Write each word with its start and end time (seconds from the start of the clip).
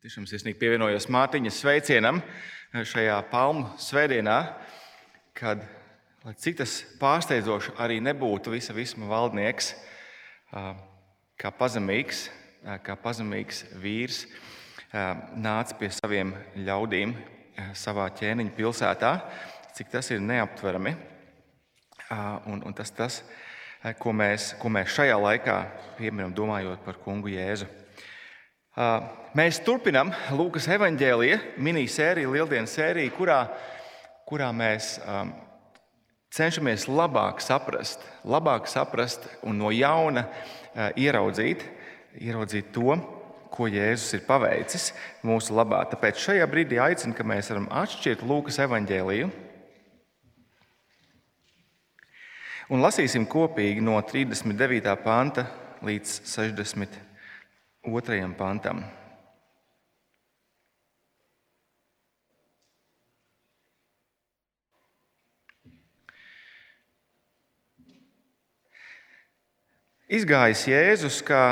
Tiešām 0.00 0.24
sirsnīgi 0.24 0.56
pievienojos 0.56 1.10
Mārtiņas 1.12 1.58
sveicienam 1.60 2.22
šajā 2.72 3.18
palmu 3.28 3.66
svētdienā, 3.76 4.36
kad, 5.36 5.60
lai 6.24 6.32
cik 6.40 6.56
tas 6.62 6.78
pārsteidzoši 6.96 7.74
arī 7.84 7.98
nebūtu, 8.00 8.48
visa 8.54 8.72
visma 8.72 9.10
valdnieks, 9.10 9.68
kā 11.36 11.50
pazemīgs, 11.58 12.22
kā 12.80 12.96
pazemīgs 13.02 13.60
vīrs, 13.82 14.22
nāca 15.36 15.76
pie 15.76 15.90
saviem 15.92 16.32
ļaudīm 16.56 17.12
savā 17.76 18.08
ķēniņa 18.22 18.56
pilsētā, 18.56 19.12
cik 19.76 19.92
tas 19.92 20.08
ir 20.16 20.24
neaptverami. 20.24 20.94
Un, 22.48 22.64
un 22.64 22.72
tas, 22.72 22.88
tas 22.96 23.20
ko, 24.00 24.16
mēs, 24.16 24.54
ko 24.64 24.72
mēs 24.72 24.96
šajā 24.96 25.20
laikā 25.26 25.60
pieminam, 26.00 26.32
domājot 26.32 26.88
par 26.88 26.96
kungu 27.04 27.36
Jēzu. 27.36 27.68
Mēs 29.34 29.58
turpinām 29.66 30.12
Lūkas 30.38 30.68
evanģēlīja 30.70 31.40
minisēriju, 31.58 32.30
Lieldienas 32.36 32.74
sēriju, 32.78 33.10
kurā, 33.16 33.40
kurā 34.28 34.50
mēs 34.54 35.00
cenšamies 36.30 36.86
labāk 36.86 37.42
saprast, 37.42 38.04
labāk 38.22 38.70
saprast 38.70 39.26
un 39.42 39.58
no 39.58 39.72
jauna 39.74 40.28
ieraudzīt, 40.94 41.66
ieraudzīt 42.22 42.70
to, 42.74 42.94
ko 43.50 43.66
Jēzus 43.66 44.14
ir 44.14 44.24
paveicis 44.28 44.92
mūsu 45.26 45.54
labā. 45.58 45.82
Tāpēc 45.90 46.22
šajā 46.22 46.46
brīdī 46.46 46.78
aicinu, 46.78 47.16
ka 47.18 47.26
mēs 47.26 47.50
varam 47.50 47.66
atšķirt 47.82 48.22
Lūkas 48.22 48.62
evanģēlīju 48.62 49.30
un 52.70 52.86
lasīsim 52.86 53.26
kopīgi 53.26 53.82
no 53.82 53.98
39. 54.06 54.94
panta 55.02 55.48
līdz 55.82 56.20
60 56.30 57.09
otrajam 57.86 58.34
pantam. 58.36 58.82
Izgājis 70.10 70.64
Jēzus, 70.66 71.20
kā 71.22 71.44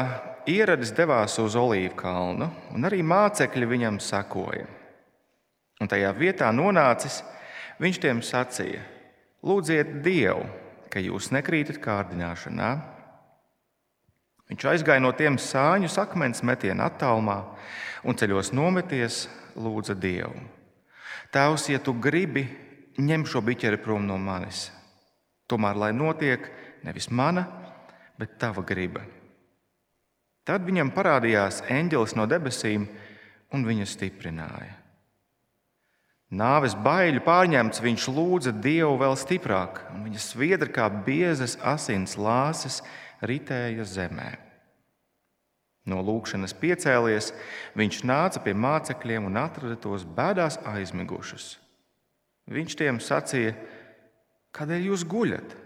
ieradis 0.50 0.90
devās 0.90 1.36
uz 1.38 1.54
Olīvu 1.54 1.94
kalnu, 2.00 2.48
un 2.74 2.88
arī 2.88 3.04
mācekļi 3.06 3.68
viņam 3.70 4.00
sekoja. 4.02 4.66
Un 5.78 5.86
tajā 5.86 6.10
vietā 6.18 6.48
nonācis, 6.50 7.20
viņš 7.78 8.00
tiem 8.02 8.22
sacīja: 8.26 8.82
Lūdziet 9.46 10.00
Dievu, 10.02 10.42
ka 10.90 10.98
jūs 10.98 11.30
nekrītat 11.30 11.78
kārdināšanā 11.78 12.97
Viņš 14.48 14.64
aizgāja 14.70 15.02
no 15.04 15.12
tiem 15.12 15.36
sāņu 15.36 15.90
akmens 16.00 16.40
metienu 16.46 16.84
attālumā 16.86 17.42
un 18.04 18.16
ceļos 18.16 18.54
nometies, 18.56 19.26
lūdza 19.58 19.96
Dievu. 19.98 20.40
Tēvs, 21.34 21.68
ja 21.68 21.80
tu 21.84 21.92
gribi, 21.92 22.46
ņem 22.96 23.26
šo 23.28 23.42
biķeri 23.44 23.80
prom 23.82 24.06
no 24.08 24.16
manis. 24.16 24.70
Tomēr, 25.48 25.76
lai 25.76 25.92
notiek 25.92 26.48
nevis 26.84 27.10
mana, 27.10 27.44
bet 28.18 28.38
tava 28.40 28.64
griba. 28.64 29.04
Tad 30.48 30.64
viņam 30.64 30.94
parādījās 30.96 31.60
eņģelis 31.68 32.14
no 32.16 32.24
debesīm 32.28 32.86
un 33.52 33.64
viņu 33.68 33.84
stiprināja. 33.88 34.78
Nāves 36.28 36.74
baiļu 36.76 37.22
pārņemts, 37.24 37.80
viņš 37.80 38.06
lūdza 38.12 38.52
Dievu 38.52 38.98
vēl 39.00 39.14
stiprāk, 39.16 39.80
un 39.94 40.02
viņa 40.04 40.20
sviedra 40.20 40.68
kā 40.72 40.88
biezas 41.04 41.56
asins 41.64 42.18
lāses 42.20 42.82
ritēja 43.22 43.86
zemē. 43.88 44.30
No 45.88 46.02
lūkšanas 46.04 46.52
piecēlies, 46.60 47.32
viņš 47.78 48.02
nāca 48.04 48.42
pie 48.44 48.52
mācekļiem 48.52 49.28
un 49.30 49.38
atrada 49.40 49.78
tos 49.80 50.04
bēdās 50.04 50.58
aizmigušus. 50.68 51.56
Viņš 52.52 52.76
tiem 52.80 53.00
sacīja: 53.00 53.54
Kādēļ 54.56 54.90
jūs 54.90 55.04
guļat? 55.08 55.56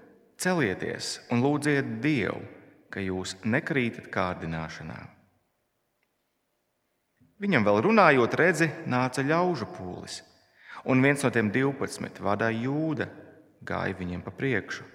Celieties 0.42 1.20
un 1.30 1.42
lūdziet 1.44 1.98
Dievu, 2.02 2.40
ka 2.90 3.02
jūs 3.02 3.36
nekrītat 3.46 4.08
kārdināšanā. 4.10 4.98
Viņam 7.42 7.66
vēl 7.66 7.78
runājot, 7.86 8.34
redzi, 8.38 8.68
nāca 8.86 9.22
ļaužu 9.26 9.68
pūlis, 9.74 10.20
un 10.86 11.02
viens 11.02 11.22
no 11.22 11.30
tiem 11.34 11.50
divpadsmit 11.54 12.18
vadīja 12.22 12.66
jūda, 12.66 13.06
gāja 13.66 13.98
viņiem 13.98 14.22
pa 14.22 14.34
priekšu 14.34 14.86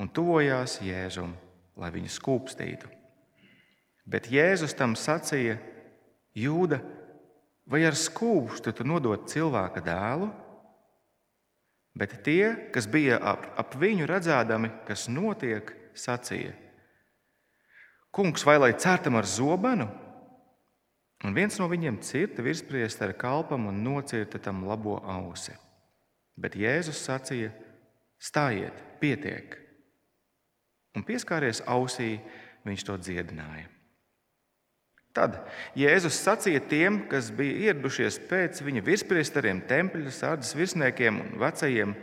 un 0.00 0.08
tuvojās 0.12 0.80
Jēzum 0.84 1.32
lai 1.76 1.92
viņu 1.94 2.10
skūpstītu. 2.12 2.90
Bet 4.06 4.30
Jēzus 4.30 4.74
tam 4.78 4.94
sacīja: 4.98 5.58
Jūda, 6.36 6.80
vai 7.66 7.82
ar 7.88 7.96
skūpstu 7.98 8.72
tu 8.76 8.86
nodot 8.86 9.26
cilvēka 9.30 9.82
dēlu? 9.84 10.30
Bet 11.96 12.18
tie, 12.26 12.70
kas 12.72 12.88
bija 12.92 13.16
ap, 13.24 13.46
ap 13.56 13.74
viņu 13.80 14.06
redzēdami, 14.08 14.70
kas 14.88 15.08
notiek, 15.08 15.72
sacīja: 15.96 16.54
Kungs, 18.12 18.44
vai 18.48 18.58
lai 18.60 18.72
cērtam 18.76 19.16
ar 19.18 19.28
zobenu? 19.28 19.88
Un 21.24 21.34
viens 21.36 21.56
no 21.58 21.66
viņiem 21.68 21.98
cirta 22.04 22.44
virspriestera 22.44 23.16
kalpam 23.16 23.68
un 23.70 23.80
nocirta 23.84 24.38
tam 24.40 24.64
labo 24.68 24.98
ausi. 25.00 25.56
Bet 26.36 26.56
Jēzus 26.60 27.00
sacīja: 27.08 27.52
Stājiet, 28.20 28.76
pietiek! 29.00 29.65
Un 30.96 31.04
pieskāries 31.04 31.62
ausī, 31.68 32.16
viņš 32.66 32.84
to 32.88 32.96
dziedināja. 32.98 33.68
Tad 35.16 35.38
Jēzus 35.78 36.18
sacīja 36.20 36.60
tiem, 36.68 36.98
kas 37.08 37.30
bija 37.32 37.70
ieradušies 37.70 38.18
pēc 38.28 38.60
viņa 38.64 38.82
virspriesteriem, 38.84 39.62
tempļa 39.68 40.12
sārdzes 40.12 40.56
virsniekiem 40.58 41.22
un 41.22 41.38
vecajiem, 41.40 41.94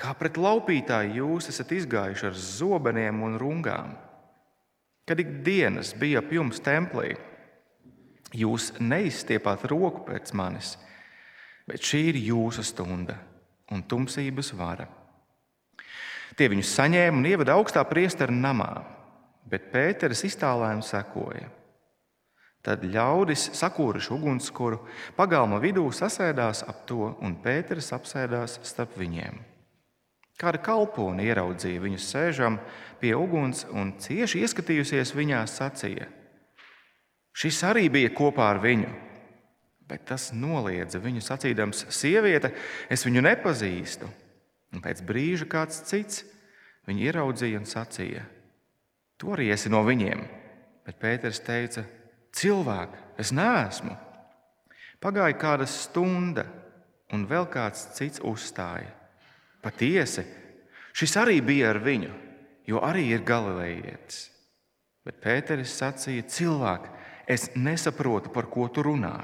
kā 0.00 0.14
pret 0.16 0.40
laupītāju 0.40 1.18
jūs 1.20 1.50
esat 1.52 1.74
izgājuši 1.76 2.28
ar 2.30 2.38
zobeniem 2.40 3.20
un 3.26 3.36
rungām. 3.40 3.92
Kad 5.06 5.20
ik 5.20 5.42
dienas 5.44 5.92
bija 5.96 6.22
ap 6.22 6.32
jums 6.32 6.62
templī, 6.64 7.12
jūs 8.32 8.72
neizstiepāt 8.80 9.68
roku 9.68 10.06
pēc 10.08 10.32
manis, 10.36 10.74
bet 11.68 11.84
šī 11.84 12.00
ir 12.14 12.22
jūsu 12.32 12.64
stunda 12.64 13.20
un 13.70 13.84
tumsības 13.84 14.54
vara. 14.56 14.88
Tie 16.36 16.50
viņus 16.52 16.74
saņēma 16.76 17.16
un 17.16 17.28
ievada 17.30 17.54
augstā 17.56 17.80
priestera 17.88 18.32
namā, 18.32 18.70
bet 19.48 19.70
Pēters 19.72 20.20
iztālēm 20.28 20.82
sekoja. 20.84 21.48
Tad 22.66 22.82
ļaudis 22.82 23.52
sakūruši 23.54 24.10
ugunskura, 24.16 24.80
pagalma 25.16 25.60
vidū 25.62 25.86
sasēdās 25.94 26.64
ap 26.66 26.82
to, 26.88 27.12
un 27.22 27.38
Pēters 27.40 27.92
apsēdās 27.94 28.58
starp 28.66 28.98
viņiem. 28.98 29.38
Kāda 30.36 30.60
kalpone 30.60 31.24
ieraudzīja 31.24 31.80
viņu 31.80 32.02
sēžam 32.02 32.58
pie 33.00 33.14
uguns 33.16 33.64
un 33.72 33.94
cieši 34.02 34.42
ieskatījusies 34.44 35.14
viņā, 35.16 35.40
sacīja: 35.48 36.10
Šis 37.36 37.62
arī 37.64 37.86
bija 37.92 38.10
kopā 38.12 38.50
ar 38.50 38.60
viņu, 38.60 38.90
bet 39.88 40.04
tas 40.10 40.34
noliedza 40.36 41.00
viņu 41.00 41.24
sacīdams: 41.24 41.86
Sieviete, 41.88 42.52
es 42.92 43.06
viņu 43.08 43.24
nepazīstu. 43.24 44.10
Un 44.74 44.82
pēc 44.82 45.02
brīža 45.06 45.46
kāds 45.50 45.78
cits 45.88 46.24
viņu 46.88 47.06
ieraudzīja 47.06 47.60
un 47.60 47.68
sacīja: 47.68 48.24
Tu 49.16 49.30
arī 49.32 49.50
esi 49.54 49.72
no 49.72 49.82
viņiem. 49.86 50.24
Bet 50.86 50.98
Pēters 51.02 51.40
teica: 51.42 51.84
Cilvēki, 52.36 53.00
es 53.22 53.32
neesmu. 53.34 53.94
Pagāja 55.02 55.36
kāda 55.38 55.66
stunda, 55.68 56.46
un 57.14 57.26
vēl 57.28 57.48
kāds 57.52 57.88
cits 57.96 58.22
uzstāja. 58.24 58.92
Patiesi, 59.62 60.24
šis 60.96 61.16
arī 61.20 61.40
bija 61.44 61.72
ar 61.72 61.80
viņu, 61.82 62.12
jo 62.68 62.82
arī 62.84 63.08
ir 63.14 63.24
galilejietis. 63.26 64.26
Bet 65.06 65.22
Pēteris 65.22 65.74
sacīja: 65.78 66.26
Cilvēki, 66.26 66.92
es 67.26 67.48
nesaprotu, 67.54 68.34
par 68.34 68.50
ko 68.50 68.68
tu 68.68 68.84
runā. 68.86 69.16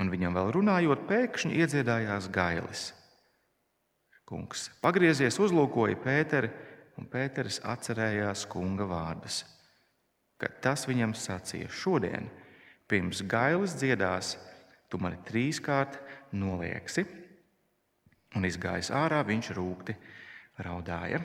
Un 0.00 0.08
viņam 0.08 0.34
vēl 0.40 0.50
runājot, 0.56 1.06
pēkšņi 1.08 1.60
iedziedājās 1.60 2.30
gailis 2.32 2.90
kungs. 4.32 4.68
Pagriezies, 4.82 5.36
uzlūkoja 5.42 5.98
Pēteri, 6.00 6.50
un 7.00 7.08
Pēteris 7.12 7.60
atcerējās 7.68 8.46
kunga 8.50 8.86
vārdus. 8.88 9.42
Kad 10.40 10.58
tas 10.64 10.86
viņam 10.88 11.14
sacīja, 11.16 11.70
šodien, 11.70 12.30
pirms 12.90 13.22
gailis 13.28 13.76
dziedās, 13.78 14.34
tu 14.90 15.00
mani 15.00 15.20
trīskārt 15.28 16.00
nolieksi, 16.36 17.06
un 18.36 18.48
izgājis 18.48 18.90
ārā, 18.96 19.22
viņš 19.28 19.52
rūkti 19.56 19.96
raudāja. 20.64 21.22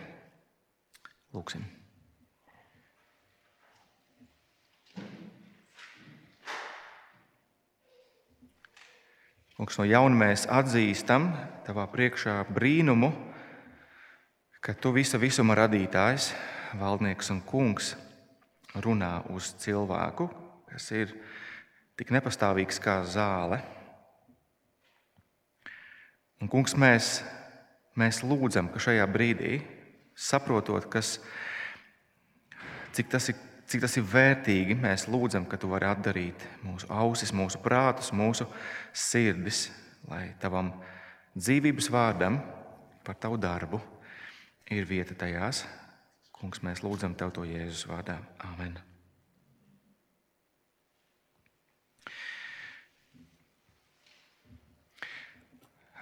Lūksim! 1.35 1.76
Kungs, 9.57 9.79
no 9.81 9.87
jauna 9.89 10.13
mēs 10.13 10.43
atzīstam 10.53 11.31
tavā 11.65 11.87
priekšā 11.89 12.35
brīnumu, 12.53 13.07
ka 14.61 14.75
tu 14.77 14.91
visa 14.93 15.17
visuma 15.17 15.55
radītājs, 15.57 16.27
valdnieks 16.77 17.31
un 17.33 17.39
kungs 17.41 17.95
runā 18.85 19.23
uz 19.33 19.47
cilvēku, 19.57 20.27
kas 20.69 20.91
ir 20.93 21.15
tik 21.97 22.13
nepastāvīgs 22.13 22.77
kā 22.85 22.99
zāle. 23.09 23.57
Un, 26.37 26.53
kungs, 26.53 26.77
mēs, 26.77 27.09
mēs 27.97 28.21
lūdzam, 28.21 28.69
ka 28.69 28.77
šajā 28.77 29.09
brīdī, 29.09 29.57
saprotot, 30.13 30.85
kas, 30.85 31.15
cik, 32.93 33.09
tas 33.09 33.33
ir, 33.33 33.41
cik 33.67 33.83
tas 33.83 33.97
ir 33.99 34.05
vērtīgi, 34.07 34.77
mēs 34.79 35.07
lūdzam, 35.11 35.47
ka 35.49 35.59
tu 35.59 35.69
vari 35.71 35.89
atdarīt 35.89 36.45
mūsu 36.63 36.87
ausis, 36.93 37.33
mūsu 37.35 37.59
prātus, 37.63 38.13
mūsu 38.15 38.47
sirdis, 38.95 39.67
lai 40.07 40.29
tavam 40.41 40.71
dzīvības 41.35 41.91
vārdam 41.91 42.39
par 43.03 43.19
tavu 43.19 43.39
darbu 43.39 43.81
ir 44.71 44.87
vieta 44.87 45.15
tajās. 45.15 45.65
Kungs, 46.37 46.61
mēs 46.61 46.83
lūdzam 46.85 47.15
tev 47.17 47.31
to 47.33 47.47
Jēzus 47.47 47.87
vārdā. 47.89 48.19
Āmen! 48.45 48.77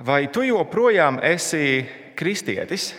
Vai 0.05 0.25
tu 0.27 0.43
joprojām 0.43 1.21
esi 1.23 1.85
kristietis? 2.19 2.89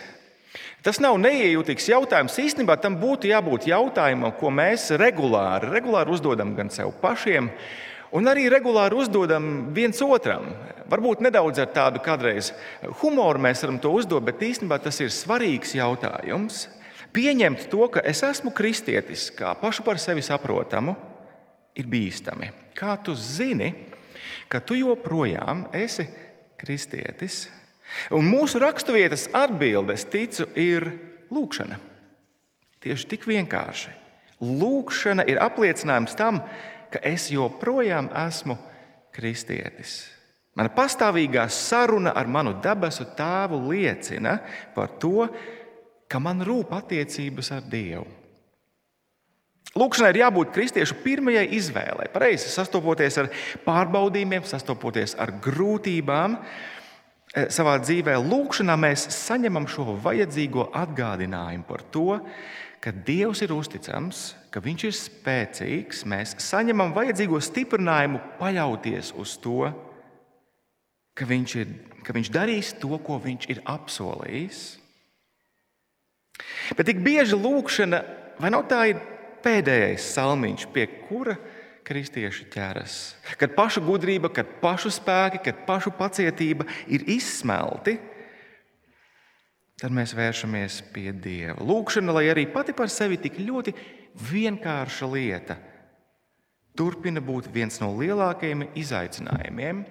Tas 0.87 1.01
nav 1.03 1.17
neiejūtīgs 1.19 1.89
jautājums. 1.91 2.37
Īstenībā 2.39 2.77
tam 2.79 2.93
būtu 2.95 3.27
jābūt 3.27 3.65
jautājumam, 3.67 4.31
ko 4.39 4.47
mēs 4.55 4.85
regulāri, 4.95 5.67
regulāri 5.73 6.13
uzdodam 6.15 6.53
gan 6.55 6.71
sev 6.71 6.93
pašiem, 7.01 7.49
un 8.15 8.31
arī 8.31 8.45
regulāri 8.47 8.95
uzdodam 8.95 9.49
viens 9.75 9.99
otram. 10.05 10.45
Varbūt 10.87 11.25
nedaudz 11.25 11.59
ar 11.59 11.73
tādu 11.75 11.99
kādreiz 12.05 12.53
humoru 13.01 13.43
mēs 13.43 13.65
varam 13.65 13.81
to 13.83 13.91
uzdot, 13.99 14.23
bet 14.23 14.45
īstenībā 14.47 14.79
tas 14.79 15.01
ir 15.03 15.11
svarīgs 15.11 15.75
jautājums. 15.75 16.69
Pieņemt 17.11 17.67
to, 17.67 17.83
ka 17.91 18.05
es 18.07 18.23
esmu 18.23 18.55
kristietis, 18.55 19.27
kā 19.35 19.51
pašu 19.59 19.83
par 19.83 19.99
sevi 19.99 20.23
saprotamu, 20.23 20.95
ir 21.75 21.91
bīstami. 21.91 22.53
Kā 22.79 22.95
tu 23.03 23.11
zini, 23.11 23.73
ka 24.47 24.63
tu 24.63 24.79
joprojām 24.79 25.67
esi 25.75 26.07
kristietis? 26.55 27.49
Un 28.13 28.27
mūsu 28.27 28.59
raksturvietas 28.61 29.27
atbildes, 29.35 30.05
ticu, 30.11 30.47
ir 30.59 30.89
lūkšana. 31.33 31.79
Tieši 32.83 33.09
tik 33.13 33.25
vienkārši. 33.29 33.93
Lūkšana 34.43 35.25
ir 35.27 35.41
apliecinājums 35.41 36.13
tam, 36.17 36.43
ka 36.93 37.01
es 37.05 37.31
joprojām 37.33 38.11
esmu 38.27 38.57
kristietis. 39.15 40.03
Mana 40.57 40.71
pastāvīgā 40.73 41.45
saruna 41.53 42.15
ar 42.17 42.29
manu 42.29 42.55
debesu 42.61 43.05
tēvu 43.17 43.59
liecina 43.69 44.39
par 44.73 44.95
to, 45.01 45.27
ka 46.09 46.21
man 46.23 46.41
rūp 46.45 46.71
attiecības 46.73 47.51
ar 47.53 47.67
Dievu. 47.69 48.07
Lūkšanai 49.77 50.09
ir 50.13 50.21
jābūt 50.23 50.53
kristiešu 50.55 50.95
pirmajai 51.03 51.43
izvēlei. 51.53 52.07
Pareizi 52.09 52.49
sastopoties 52.49 53.19
ar 53.21 53.27
pārbaudījumiem, 53.65 54.45
sastopoties 54.47 55.13
ar 55.21 55.35
grūtībām 55.43 56.39
savā 57.35 57.75
dzīvē, 57.81 58.15
lūkšanā 58.23 58.77
mēs 58.79 59.07
saņemam 59.13 59.67
šo 59.69 59.97
vajadzīgo 60.03 60.69
atgādinājumu 60.75 61.67
par 61.67 61.83
to, 61.91 62.21
ka 62.83 62.93
Dievs 62.93 63.41
ir 63.43 63.53
uzticams, 63.55 64.31
ka 64.53 64.61
Viņš 64.63 64.85
ir 64.87 64.95
spēcīgs. 64.95 66.05
Mēs 66.07 66.37
saņemam 66.41 66.93
vajadzīgo 66.95 67.39
stiprinājumu 67.43 68.21
paļauties 68.39 69.13
uz 69.19 69.35
to, 69.43 69.67
ka 71.17 71.27
Viņš, 71.27 71.55
ir, 71.61 71.73
ka 72.05 72.15
viņš 72.15 72.31
darīs 72.33 72.73
to, 72.79 72.95
ko 73.03 73.19
Viņš 73.23 73.49
ir 73.51 73.61
apsolījis. 73.65 74.63
Bet 76.77 76.87
tik 76.87 77.01
bieži 77.01 77.37
lūkšana, 77.37 78.01
vai 78.37 78.51
nav 78.53 78.67
tā 78.69 78.83
ir 78.91 78.99
pēdējais 79.43 80.11
salmiņš, 80.13 80.67
pie 80.73 80.85
kura 81.07 81.37
kristieši 81.87 82.49
ķeras. 82.51 82.97
Kad 83.39 83.55
paša 83.55 83.81
gudrība, 83.85 84.31
kad 84.33 84.57
pašu 84.61 84.91
spēki, 84.91 85.41
kad 85.45 85.63
pašu 85.67 85.93
pacietība 85.95 86.67
ir 86.91 87.05
izsmelti, 87.07 87.95
tad 89.79 89.93
mēs 89.95 90.15
vēršamies 90.17 90.81
pie 90.93 91.11
Dieva. 91.15 91.61
Lūkšana, 91.63 92.15
lai 92.17 92.27
arī 92.33 92.47
pati 92.51 92.75
par 92.75 92.91
sevi 92.91 93.19
tik 93.21 93.39
ļoti 93.39 93.73
vienkārša 94.27 95.11
lieta, 95.13 95.57
turpina 96.77 97.23
būt 97.23 97.51
viens 97.53 97.79
no 97.81 97.93
lielākajiem 97.95 98.67
izaicinājumiem 98.77 99.85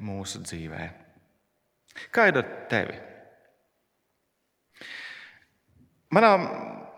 mūsu 0.00 0.42
dzīvē. 0.44 0.90
Kā 2.14 2.28
ir 2.30 2.40
ar 2.40 2.50
tevi? 2.70 2.98
Manā 6.10 6.30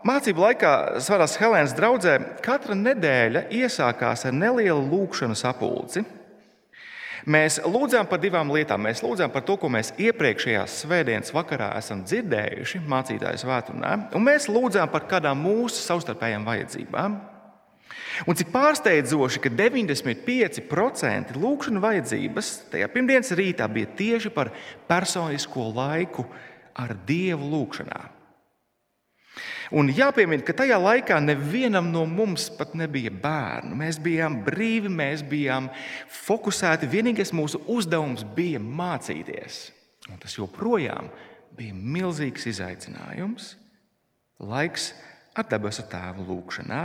Mācību 0.02 0.42
laikā 0.42 0.70
Svarās 0.98 1.36
Helēnas 1.38 1.76
draudzē 1.78 2.16
katra 2.42 2.74
nedēļa 2.74 3.44
iesākās 3.54 4.26
ar 4.26 4.34
nelielu 4.34 4.82
lūkšanu 4.90 5.36
sapulci. 5.38 6.02
Mēs 7.30 7.60
lūdzām 7.62 8.08
par 8.10 8.18
divām 8.18 8.48
lietām. 8.50 8.82
Mēs 8.82 8.98
lūdzām 9.04 9.30
par 9.30 9.44
to, 9.46 9.54
ko 9.62 9.68
mēs 9.70 9.92
iepriekšējās 10.02 10.80
svētdienas 10.82 11.30
vakarā 11.30 11.68
esam 11.78 12.00
dzirdējuši 12.02 12.80
mācītājas 12.90 13.44
vētrunā, 13.46 13.92
un 14.18 14.24
mēs 14.26 14.48
lūdzām 14.50 14.90
par 14.90 15.06
kādām 15.10 15.38
mūsu 15.44 15.84
savstarpējām 15.84 16.48
vajadzībām. 16.50 17.14
Un 18.26 18.38
cik 18.38 18.50
pārsteidzoši, 18.50 19.42
ka 19.44 19.52
95% 19.54 21.38
lūkšanu 21.38 21.82
vajadzības 21.84 22.50
tajā 22.72 22.90
pirmdienas 22.90 23.30
rītā 23.38 23.70
bija 23.70 23.92
tieši 24.02 24.34
par 24.34 24.50
personisko 24.90 25.68
laiku 25.76 26.26
ar 26.74 26.96
Dievu 27.06 27.46
lūgšanā. 27.54 28.02
Un 29.72 29.88
jāpiemina, 29.88 30.44
ka 30.44 30.52
tajā 30.56 30.76
laikā 30.76 31.16
nevienam 31.24 31.86
no 31.92 32.02
mums 32.08 32.50
pat 32.52 32.74
nebija 32.76 33.12
bērnu. 33.22 33.76
Mēs 33.80 33.96
bijām 34.02 34.42
brīvi, 34.44 34.90
mēs 34.92 35.22
bijām 35.24 35.70
fokusēti. 36.12 36.90
Vienīgais 36.92 37.32
mūsu 37.32 37.62
uzdevums 37.72 38.26
bija 38.36 38.60
mācīties. 38.60 39.62
Un 40.12 40.20
tas 40.20 40.36
joprojām 40.36 41.08
bija 41.56 41.72
milzīgs 41.72 42.44
izaicinājums. 42.52 43.54
Laiks 44.42 44.90
ar 45.38 45.48
debesu 45.48 45.86
tēvu 45.88 46.26
lūgšanā. 46.28 46.82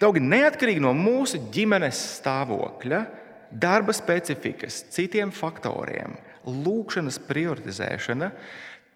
Daugi 0.00 0.22
neatkarīgi 0.24 0.80
no 0.80 0.94
mūsu 0.96 1.42
ģimenes 1.52 2.00
stāvokļa, 2.22 3.02
darba 3.52 3.92
specifikas, 3.96 4.80
citiem 4.94 5.28
faktoriem, 5.34 6.16
lūkšanas 6.48 7.20
prioritizēšana 7.28 8.32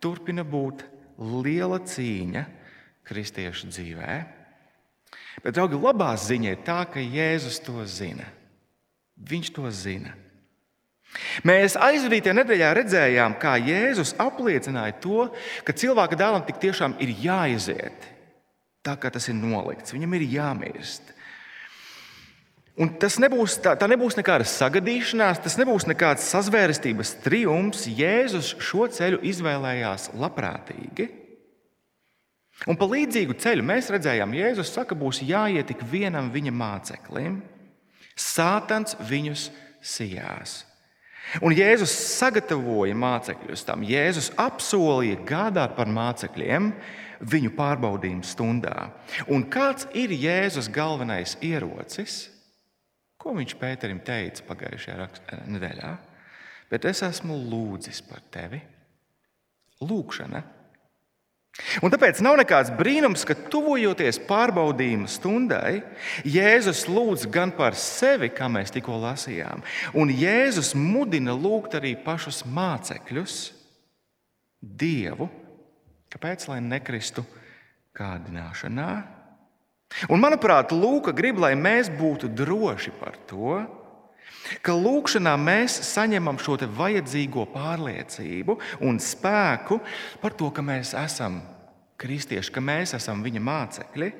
turpina 0.00 0.44
būt 0.48 0.86
liela 1.44 1.82
cīņa 1.84 2.46
kristiešu 3.08 3.70
dzīvē. 3.72 4.16
Bet, 5.42 5.54
draugi, 5.56 5.80
labā 5.80 6.12
ziņa 6.20 6.52
ir 6.52 6.60
tā, 6.66 6.82
ka 6.90 7.00
Jēzus 7.02 7.60
to 7.64 7.84
zina. 7.88 8.28
Viņš 9.16 9.52
to 9.56 9.70
zina. 9.72 10.14
Mēs 11.44 11.76
aizvadītajā 11.76 12.34
nedēļā 12.38 12.70
redzējām, 12.78 13.36
kā 13.40 13.58
Jēzus 13.60 14.14
apliecināja 14.20 14.96
to, 15.02 15.26
ka 15.66 15.74
cilvēka 15.76 16.16
dēlam 16.16 16.44
tik 16.46 16.60
tiešām 16.62 16.96
ir 17.04 17.12
jāiziet 17.20 18.08
tā, 18.82 18.96
kā 18.98 19.12
tas 19.12 19.28
ir 19.30 19.36
nolikts. 19.38 19.94
Viņam 19.94 20.16
ir 20.18 20.28
jāmirst. 20.32 21.12
Un 22.80 22.94
tas 22.96 23.18
nebūs, 23.20 23.58
tā, 23.60 23.74
tā 23.76 23.86
nebūs 23.90 24.16
nekāda 24.16 24.46
sagadīšanās, 24.48 25.42
tas 25.44 25.58
nebūs 25.60 25.84
nekāds 25.90 26.24
sazvērestības 26.32 27.18
triumfs. 27.24 27.84
Jēzus 27.84 28.54
šo 28.64 28.88
ceļu 28.88 29.20
izvēlējās 29.28 30.14
labprātīgi. 30.16 31.10
Un 32.70 32.78
pa 32.78 32.86
līdzīgu 32.86 33.34
ceļu 33.42 33.64
mēs 33.66 33.90
redzējām, 33.90 34.34
Jēzus 34.38 34.70
saka, 34.74 34.94
būs 34.98 35.22
jāiet 35.26 35.66
tik 35.70 35.82
vienam 35.90 36.30
viņa 36.30 36.52
māceklim. 36.54 37.40
Sātans 38.18 38.94
viņus 39.08 39.48
sijās. 39.82 40.62
Un 41.42 41.54
Jēzus 41.56 41.92
sagatavoja 42.18 42.94
mācekļus 42.98 43.64
tam. 43.66 43.84
Jēzus 43.86 44.30
apsolīja 44.40 45.20
gādāt 45.26 45.74
par 45.78 45.90
mācekļiem 45.90 46.70
viņu 47.32 47.52
pārbaudījuma 47.56 48.26
stundā. 48.26 48.76
Un 49.30 49.46
kāds 49.50 49.86
ir 49.96 50.14
Jēzus 50.14 50.70
galvenais 50.72 51.36
ierocis? 51.42 52.26
Ko 53.18 53.34
viņš 53.36 53.54
Pēterim 53.58 54.02
teica 54.02 54.44
pagājušajā 54.48 55.44
nedēļā? 55.50 55.92
Bet 56.70 56.86
es 56.90 57.02
esmu 57.06 57.36
lūdzis 57.38 58.02
par 58.06 58.22
tevi. 58.34 58.58
Lūkšana 59.82 60.42
Un 61.84 61.92
tāpēc 61.92 62.22
nav 62.24 62.38
nekāds 62.40 62.70
brīnums, 62.72 63.26
ka 63.28 63.36
tuvojoties 63.36 64.22
pārbaudījuma 64.24 65.08
stundai, 65.10 65.82
Jēzus 66.24 66.86
lūdz 66.88 67.26
gan 67.32 67.52
par 67.52 67.76
sevi, 67.76 68.30
kā 68.32 68.48
mēs 68.48 68.72
tikko 68.72 68.96
lasījām, 69.02 69.60
un 69.92 70.12
Jēzus 70.16 70.72
mudina 70.78 71.36
lūgt 71.36 71.76
arī 71.76 71.92
pašus 72.00 72.46
mācekļus, 72.48 73.36
Dievu, 74.62 75.26
kāpēc 76.14 76.46
lai 76.48 76.60
nekristu 76.62 77.24
kārdināšanā. 77.98 78.90
Un, 80.08 80.22
manuprāt, 80.22 80.72
Lūka 80.72 81.12
grib, 81.12 81.40
lai 81.42 81.52
mēs 81.58 81.90
būtu 81.92 82.30
droši 82.32 82.94
par 82.96 83.18
to, 83.28 83.58
ka 84.64 84.74
lūkšanā 84.76 85.34
mēs 85.40 85.78
saņemam 85.92 86.38
šo 86.42 86.58
vajadzīgo 86.76 87.46
pārliecību 87.52 88.58
un 88.88 89.00
spēku 89.02 89.80
par 90.22 90.36
to, 90.38 90.50
ka 90.50 90.64
mēs 90.64 90.94
esam 90.98 91.40
kristieši, 92.02 92.52
ka 92.52 92.62
mēs 92.64 92.96
esam 92.98 93.22
viņa 93.24 93.42
mācekļi. 93.42 94.10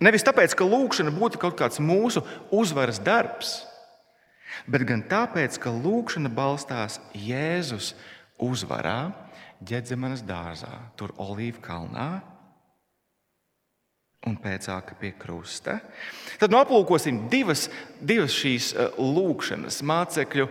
Nevis 0.00 0.24
tāpēc, 0.24 0.54
ka 0.56 0.64
lūkšana 0.64 1.12
būtu 1.12 1.40
kaut 1.42 1.58
kāds 1.58 1.80
mūsu 1.82 2.22
uzvaras 2.56 3.02
darbs, 3.04 3.58
bet 4.70 4.86
gan 4.88 5.02
tāpēc, 5.04 5.58
ka 5.60 5.72
lūkšana 5.74 6.30
balstās 6.32 7.00
Jēzus 7.12 7.92
uzvarā 8.40 9.12
Ģedzemanas 9.60 10.22
dārzā, 10.24 10.72
tur 10.96 11.12
Olīvu 11.20 11.60
kalnā. 11.60 12.22
Un 14.28 14.34
pēcāk 14.36 14.92
pie 15.00 15.14
krusta. 15.16 15.78
Tad 16.40 16.52
nu, 16.52 16.58
aplūkosim 16.60 17.22
divas, 17.32 17.70
divas 18.04 18.34
šīs 18.36 18.74
uh, 18.74 18.98
lūkšanas, 19.00 19.78
mācekļu, 19.88 20.44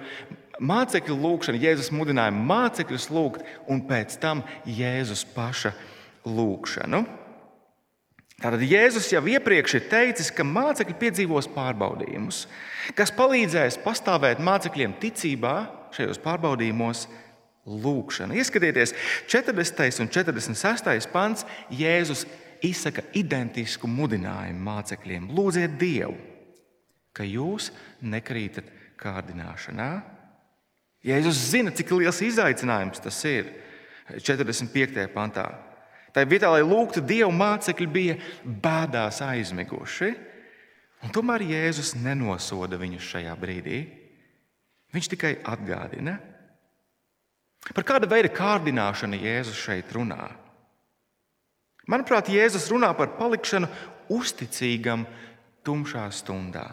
mācekļu 0.57 1.17
lūkšanu, 1.21 1.61
Jēzus 1.61 1.91
mudinājumu 1.93 2.41
mācekļus 2.49 3.05
lūgt, 3.13 3.45
un 3.69 3.83
pēc 3.85 4.17
tam 4.23 4.41
Jēzus 4.65 5.21
paša 5.35 5.75
lūkšanu. 6.25 7.03
Tātad 8.39 8.65
Jēzus 8.65 9.11
jau 9.13 9.21
iepriekš 9.27 9.77
ir 9.77 9.87
teicis, 9.91 10.33
ka 10.33 10.47
mācekļi 10.47 10.97
piedzīvos 11.03 11.51
pārbaudījumus, 11.53 12.45
kas 12.97 13.13
palīdzēs 13.13 13.81
pastāvēt 13.85 14.41
mācekļiem 14.41 14.97
ticībā 15.01 15.55
šajos 15.95 16.21
pārbaudījumos. 16.25 17.05
Lūkšana. 17.69 18.33
Ieskatieties, 18.39 18.95
40. 19.29 19.99
un 20.01 20.07
46. 20.09 21.09
pants 21.13 21.43
Jēzus 21.69 22.23
izsaka 22.65 23.03
identisku 23.17 23.87
mudinājumu 23.89 24.61
mācekļiem. 24.65 25.29
Lūdziet 25.35 25.77
Dievu, 25.79 26.15
ka 27.15 27.25
jūs 27.27 27.69
nekrītat 28.01 28.67
kārdināšanā. 28.99 29.89
Jēzus 31.05 31.39
zina, 31.53 31.71
cik 31.75 31.93
liels 31.95 32.19
izaicinājums 32.25 33.03
tas 33.03 33.19
ir 33.27 33.53
45. 34.19 35.05
pantā. 35.13 35.47
Tā 36.13 36.25
vietā, 36.25 36.49
lai 36.51 36.65
lūgtu 36.65 37.03
Dievu, 37.05 37.31
mācekļi 37.35 37.87
bija 37.93 38.17
bēdās 38.43 39.21
aizmiguši. 39.23 40.11
Un 41.05 41.13
tomēr 41.15 41.45
Jēzus 41.47 41.93
nenosoda 41.95 42.79
viņus 42.79 43.13
šajā 43.13 43.35
brīdī. 43.39 43.79
Viņš 44.89 45.07
tikai 45.13 45.35
atgādina, 45.47 46.17
par 47.75 47.85
kāda 47.85 48.09
veida 48.09 48.31
kārdināšanu 48.33 49.19
Jēzus 49.21 49.59
šeit 49.61 49.91
runā. 49.93 50.31
Manuprāt, 51.89 52.29
Jēzus 52.29 52.67
runā 52.69 52.91
par 52.97 53.15
palikšanu 53.17 53.69
uzticīgam 54.13 55.07
tumšā 55.65 56.05
stundā. 56.13 56.67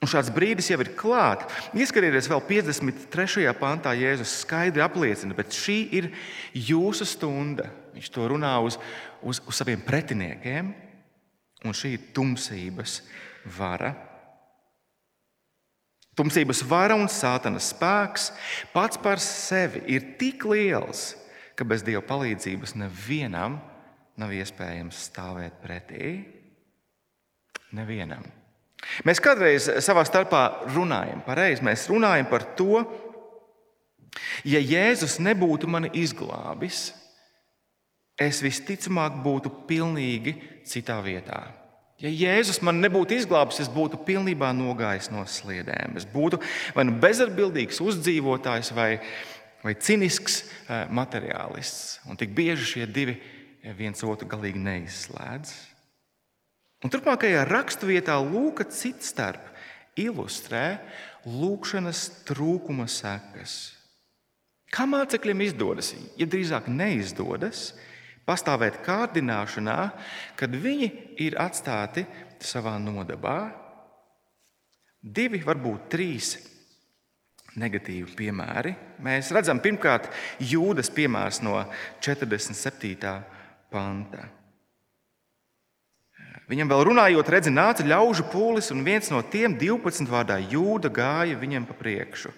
Un 0.00 0.08
šāds 0.08 0.30
brīdis 0.32 0.70
jau 0.72 0.78
ir 0.80 0.94
klāts. 0.96 1.44
Ieskatieties, 1.76 2.30
vēl 2.32 2.40
53. 2.48 3.44
pantā 3.60 3.92
Jēzus 3.94 4.38
skaidri 4.42 4.80
apliecina, 4.80 5.36
bet 5.36 5.52
šī 5.52 5.76
ir 5.98 6.08
jūsu 6.56 7.04
stunda. 7.04 7.68
Viņš 7.92 8.08
to 8.14 8.28
runā 8.32 8.54
uz, 8.64 8.78
uz, 9.20 9.42
uz 9.44 9.60
saviem 9.60 9.82
pretiniekiem, 9.84 10.72
un 11.68 11.76
šī 11.76 11.92
ir 11.98 12.06
tumsības 12.16 13.02
vara. 13.58 13.92
Tumsības 16.16 16.64
vara 16.68 16.96
un 16.96 17.06
sātana 17.12 17.60
spēks 17.62 18.30
pats 18.72 18.98
par 19.00 19.20
sevi 19.22 19.84
ir 19.92 20.14
tik 20.20 20.48
liels, 20.48 21.10
ka 21.60 21.66
bez 21.68 21.84
Dieva 21.84 22.00
palīdzības 22.08 22.72
nevienam 22.80 23.58
nav 24.20 24.32
iespējams 24.32 25.04
stāvēt 25.10 25.60
pretī. 25.60 26.14
Nevienam. 27.76 28.24
Mēs 29.04 29.20
kādreiz 29.20 29.68
savā 29.84 30.06
starpā 30.08 30.40
runājam, 30.72 31.20
pareizi 31.26 31.64
mēs 31.66 31.84
runājam 31.92 32.30
par 32.30 32.46
to, 32.56 32.80
ja 34.48 34.58
Jēzus 34.58 35.18
nebūtu 35.20 35.68
mani 35.68 35.92
izglābis, 36.00 36.88
es 38.20 38.40
visticamāk 38.44 39.20
būtu 39.24 39.52
pilnīgi 39.68 40.38
citā 40.68 40.96
vietā. 41.04 41.42
Ja 42.00 42.08
Jēzus 42.08 42.62
man 42.64 42.80
nebūtu 42.80 43.18
izglābis, 43.18 43.60
es 43.60 43.68
būtu 43.68 44.00
pilnībā 44.06 44.54
nogājis 44.56 45.10
no 45.12 45.26
sliedēm. 45.28 45.98
Es 46.00 46.08
būtu 46.08 46.40
vai 46.72 46.86
nu 46.88 46.96
bezatbildīgs 47.00 47.82
uzdzīvotājs 47.84 48.72
vai, 48.72 48.94
vai 49.64 49.74
cinisks 49.76 50.42
eh, 50.42 50.86
materiālists. 50.90 52.00
Un 52.08 52.18
tik 52.20 52.32
bieži 52.36 52.74
šie 52.74 52.86
divi 52.88 53.18
viens 53.76 54.00
otru 54.06 54.28
galīgi 54.28 54.60
neizslēdz. 54.62 55.52
Un 56.80 56.92
turpmākajā 56.92 57.44
raksturvietā 57.44 58.16
Lūka 58.24 58.64
cits 58.72 59.10
starp 59.12 59.50
ilustrē 60.00 60.80
lūkšanas 61.28 62.06
trūkuma 62.28 62.86
sekas. 62.88 63.76
Kā 64.70 64.86
mācekļiem 64.88 65.42
izdodas, 65.44 65.92
ja 66.16 66.28
drīzāk 66.30 66.70
neizdodas, 66.70 67.72
pastāvēt 68.24 68.78
kārdināšanā, 68.86 69.78
kad 70.38 70.54
viņi 70.54 70.88
ir 71.20 71.36
atstāti 71.42 72.06
savā 72.40 72.76
nodabā? 72.80 73.50
Divi, 75.00 75.40
varbūt 75.42 75.88
trīs 75.90 76.36
negatīvi 77.58 78.14
piemēri. 78.18 78.74
Mēs 79.02 79.30
redzam, 79.34 79.60
pirmkārt, 79.62 80.10
jūdas 80.38 80.90
piemērs 80.94 81.40
no 81.42 81.56
47. 82.04 83.16
panta. 83.72 84.28
Viņam 86.50 86.70
vēl 86.70 86.80
runājot, 86.88 87.28
redzi, 87.30 87.50
nāca 87.54 87.84
ļaužu 87.86 88.24
pūlis, 88.32 88.72
un 88.74 88.82
viens 88.82 89.06
no 89.12 89.20
tiem 89.22 89.54
12 89.58 90.10
vārdā 90.10 90.40
jūda 90.42 90.90
gāja 90.90 91.38
viņam 91.38 91.68
pa 91.68 91.76
priekšu 91.78 92.32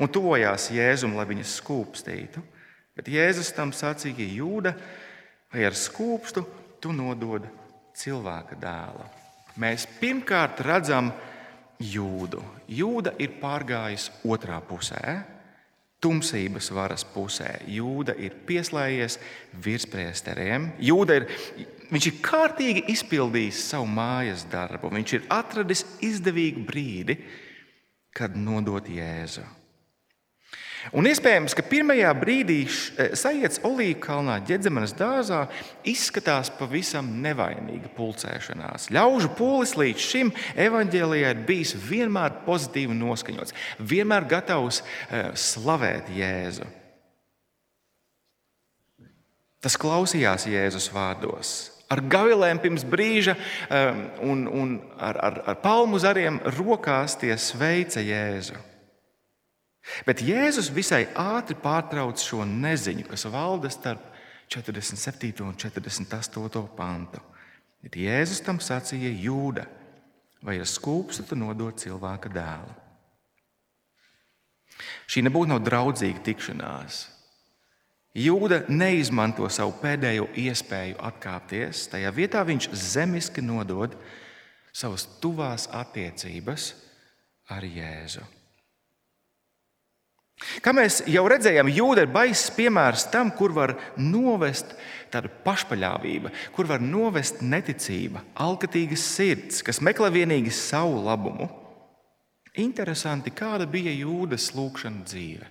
un 0.00 0.08
tuvojās 0.08 0.70
Jēzum, 0.72 1.12
lai 1.18 1.26
viņu 1.28 1.44
skūpstītu. 1.44 2.40
Bet 2.96 3.10
Jēzus 3.12 3.52
tam 3.54 3.74
sacīja, 3.76 4.24
jūda, 4.40 4.72
vai 5.52 5.68
ar 5.68 5.76
skūpstu 5.76 6.46
tu 6.80 6.94
nodod 6.96 7.44
cilvēka 7.98 8.56
dēlu. 8.58 9.04
Mēs 9.60 9.84
pirmkārt 10.00 10.62
redzam 10.64 11.12
jūdu. 11.78 12.42
Jūda 12.68 13.14
ir 13.22 13.38
pārgājis 13.40 14.10
otrā 14.26 14.60
pusē, 14.64 15.18
tumsības 16.02 16.70
varas 16.74 17.04
pusē. 17.14 17.56
Jūda 17.66 18.14
ir 18.18 18.36
pieslēdzies 18.46 19.18
virspriesteriem. 19.64 20.72
Jūda 20.78 21.20
ir 21.20 21.28
Viņš 21.88 22.06
ir 22.10 22.16
kārtīgi 22.20 22.82
izpildījis 22.92 23.62
savu 23.70 23.86
mājas 23.88 24.42
darbu. 24.52 24.90
Viņš 24.92 25.12
ir 25.16 25.28
atradis 25.32 25.86
izdevīgu 26.04 26.60
brīdi, 26.68 27.16
kad 28.12 28.36
nodot 28.36 28.84
Jēzu. 28.92 29.44
Un 30.96 31.08
iespējams, 31.10 31.54
ka 31.56 31.64
pirmajā 31.66 32.10
brīdī 32.18 32.58
e, 32.64 33.08
sajūta 33.18 33.62
Olīvu 33.68 33.98
kalnā, 34.04 34.38
ģedzemanas 34.48 34.94
dārzā, 34.98 35.44
izskatās 35.88 36.50
pavisam 36.58 37.10
nevainīga 37.22 37.90
pulcēšanās. 37.96 38.88
Ļaužu 38.94 39.32
pūlis 39.38 39.74
līdz 39.78 40.04
šim 40.04 40.32
evaņģēlijā 40.68 41.32
ir 41.34 41.46
bijis 41.48 41.74
vienmēr 41.88 42.40
pozitīvi 42.46 42.96
noskaņots, 42.98 43.56
vienmēr 43.78 44.28
gatavs 44.30 44.82
e, 44.82 45.24
slavēt 45.38 46.12
Jēzu. 46.14 46.68
Tas 49.64 49.74
klausījās 49.80 50.46
Jēzus 50.46 50.92
vārdos 50.94 51.56
ar 51.88 52.02
gavilēm 52.04 52.60
pirms 52.62 52.84
brīža 52.88 53.34
um, 53.34 54.02
un, 54.30 54.46
un 54.48 54.74
ar, 55.00 55.18
ar, 55.24 55.38
ar 55.52 55.60
palmu 55.62 56.00
zariem 56.02 56.40
rokās 56.58 57.16
tie 57.20 57.32
sveica 57.40 58.02
Jēzu. 58.04 58.67
Bet 60.06 60.22
Jēzus 60.24 60.70
visai 60.74 61.06
ātri 61.16 61.56
pārtrauc 61.58 62.20
šo 62.22 62.44
neziņu, 62.48 63.06
kas 63.08 63.26
valda 63.32 63.70
starp 63.72 64.04
47. 64.48 65.44
un 65.44 65.56
48. 65.56 66.64
pantu. 66.76 67.22
Bet 67.84 67.96
Jēzus 67.96 68.42
tam 68.44 68.60
sacīja 68.62 69.10
jūda, 69.22 69.66
vai 70.42 70.58
ar 70.58 70.68
skūpstu 70.68 71.28
tu 71.28 71.38
nodod 71.38 71.78
cilvēka 71.78 72.32
dēlu. 72.32 72.74
Šī 75.08 75.24
nebūtu 75.26 75.50
nav 75.50 75.62
draudzīga 75.66 76.22
tikšanās. 76.26 77.06
Jūda 78.18 78.64
neizmanto 78.72 79.46
savu 79.52 79.76
pēdējo 79.82 80.26
iespēju 80.38 80.96
atkāpties. 81.10 81.84
Tajā 81.92 82.10
vietā 82.14 82.42
viņš 82.46 82.70
zemiski 82.72 83.44
nodod 83.44 83.94
savas 84.74 85.04
tuvās 85.22 85.68
attiecības 85.74 86.72
ar 87.54 87.66
Jēzu. 87.66 88.24
Kā 90.62 90.70
mēs 90.74 91.00
jau 91.10 91.24
redzējām, 91.28 91.70
jūda 91.74 92.04
ir 92.04 92.12
baisa 92.14 92.52
piemērs 92.54 93.08
tam, 93.10 93.32
kur 93.34 93.52
var 93.56 93.74
novest 93.98 94.76
tāda 95.10 95.30
pašpaļāvība, 95.44 96.30
kur 96.54 96.68
var 96.70 96.82
novest 96.84 97.42
neticība, 97.42 98.22
alkatīgas 98.38 99.02
sirds, 99.16 99.64
kas 99.66 99.82
meklē 99.82 100.12
vienīgi 100.14 100.54
savu 100.54 101.00
labumu. 101.02 101.48
Interesanti, 102.58 103.34
kāda 103.34 103.66
bija 103.70 103.90
jūdas 103.94 104.52
lūkšana 104.54 105.04
dzīve. 105.06 105.50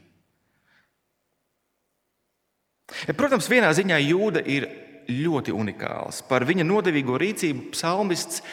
Protams, 3.20 3.50
vienā 3.52 3.74
ziņā 3.76 4.00
jūda 4.00 4.44
ir 4.48 4.68
ļoti 5.12 5.52
unikāls. 5.56 6.22
Par 6.28 6.46
viņa 6.48 6.64
nodevīgo 6.68 7.18
rīcību 7.20 7.72
psalmists 7.76 8.44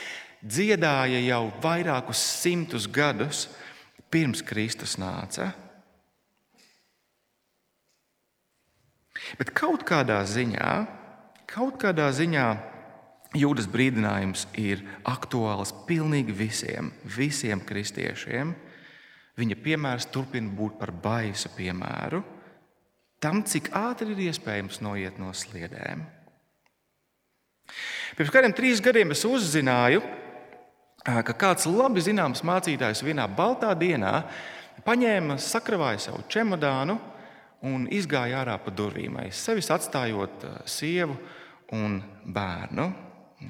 dziedāja 0.42 1.22
jau 1.24 1.44
vairākus 1.62 2.20
simtus 2.42 2.88
gadus 2.90 3.46
pirms 4.10 4.42
Kristus 4.46 4.98
nāca. 4.98 5.52
Bet 9.38 9.54
kaut 9.56 9.84
kādā 9.88 10.20
ziņā, 10.28 10.70
kaut 11.50 11.80
kādā 11.82 12.10
ziņā 12.14 12.48
Jūdas 13.34 13.66
brīdinājums 13.66 14.44
ir 14.62 14.84
aktuāls 15.10 15.72
pilnīgi 15.88 16.30
visiem, 16.38 16.92
visiem 17.02 17.58
kristiešiem. 17.66 18.52
Viņa 19.34 19.56
piemērs 19.58 20.06
turpina 20.14 20.52
būt 20.54 20.76
par 20.78 20.92
baisu 20.94 21.50
piemēru 21.56 22.22
tam, 23.24 23.40
cik 23.42 23.72
ātri 23.74 24.12
ir 24.12 24.20
iespējams 24.28 24.78
noiet 24.84 25.18
no 25.18 25.32
sliedēm. 25.34 26.04
Pirms 28.14 28.30
kādiem 28.30 28.54
trīs 28.54 28.82
gadiem 28.84 29.10
es 29.14 29.24
uzzināju, 29.26 30.02
ka 31.02 31.34
kāds 31.34 31.66
labi 31.66 32.04
zināms 32.04 32.44
mācītājs 32.46 33.02
vienā 33.02 33.26
baltā 33.26 33.72
dienā 33.74 34.12
paņēma, 34.84 35.40
sakravāja 35.42 36.04
savu 36.06 36.22
čemodānu 36.30 37.00
un 37.64 37.88
izgāja 37.92 38.42
ārā 38.42 38.58
pa 38.60 38.72
durvīm, 38.74 39.18
aiz 39.22 39.40
sevis 39.40 39.70
atstājot 39.72 40.44
sievu 40.68 41.16
un 41.74 41.98
bērnu. 42.24 42.88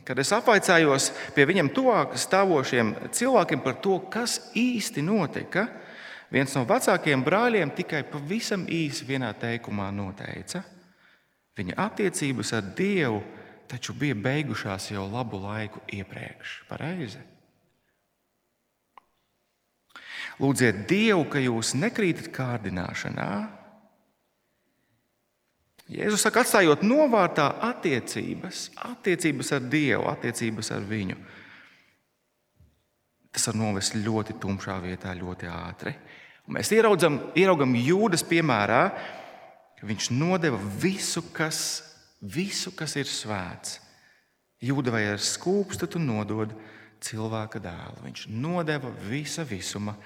Kad 0.06 0.18
es 0.18 0.33
apvaicājos 0.35 1.11
pie 1.37 1.44
viņam 1.47 1.71
tuvāk 1.75 2.16
stāvošiem 2.18 2.94
cilvēkiem 3.14 3.62
par 3.62 3.78
to, 3.83 3.99
kas 4.11 4.38
īsti 4.59 5.04
notika, 5.06 5.68
viens 6.35 6.54
no 6.56 6.64
vecākajiem 6.66 7.23
brāļiem 7.26 7.75
tikai 7.76 8.02
pavisam 8.11 8.64
īsi 8.66 9.06
vienā 9.06 9.30
teikumā 9.38 9.90
noteica, 9.94 10.64
viņa 11.54 11.78
attiecības 11.85 12.54
ar 12.59 12.73
Dievu 12.75 13.23
taču 13.71 13.94
bija 13.99 14.14
beigušās 14.14 14.90
jau 14.92 15.06
labu 15.11 15.38
laiku 15.42 15.83
iepriekš. 15.92 16.62
Pareizi. 16.68 17.23
Lūdziet 20.42 20.85
Dievu, 20.90 21.28
ka 21.30 21.42
jūs 21.42 21.75
nekrītat 21.78 22.33
kārdināšanā. 22.35 23.30
Jēzus 25.94 26.24
saka, 26.26 26.42
atstājot 26.42 26.82
novārtā 26.86 27.46
attiecības, 27.68 28.68
attiecības 28.88 29.52
ar 29.54 29.66
Dievu, 29.70 30.08
attiecības 30.10 30.72
ar 30.74 30.86
viņu. 30.88 31.16
Tas 33.34 33.48
var 33.50 33.58
novest 33.58 33.96
ļoti 33.98 34.36
tumšā 34.42 34.78
vietā 34.82 35.14
ļoti 35.18 35.50
ātri. 35.50 35.94
Un 36.44 36.58
mēs 36.58 36.70
ieraudzam, 36.74 37.18
ieraugam 37.38 37.72
jūdas 37.78 38.24
piemērā, 38.26 38.82
ka 39.78 39.88
viņš 39.88 40.10
nodeva 40.14 40.58
visu, 40.82 41.22
kas, 41.34 41.58
visu, 42.20 42.74
kas 42.76 42.96
ir 43.00 43.08
svēts. 43.10 43.78
Jūda 44.64 44.94
vai 44.94 45.06
ar 45.12 45.22
skūpstu 45.22 45.88
tu 45.94 46.02
nodod 46.02 46.54
cilvēka 47.04 47.60
dēlu. 47.62 48.04
Viņš 48.06 48.28
nodeva 48.32 48.90
visa 49.08 49.44
visuma 49.46 49.96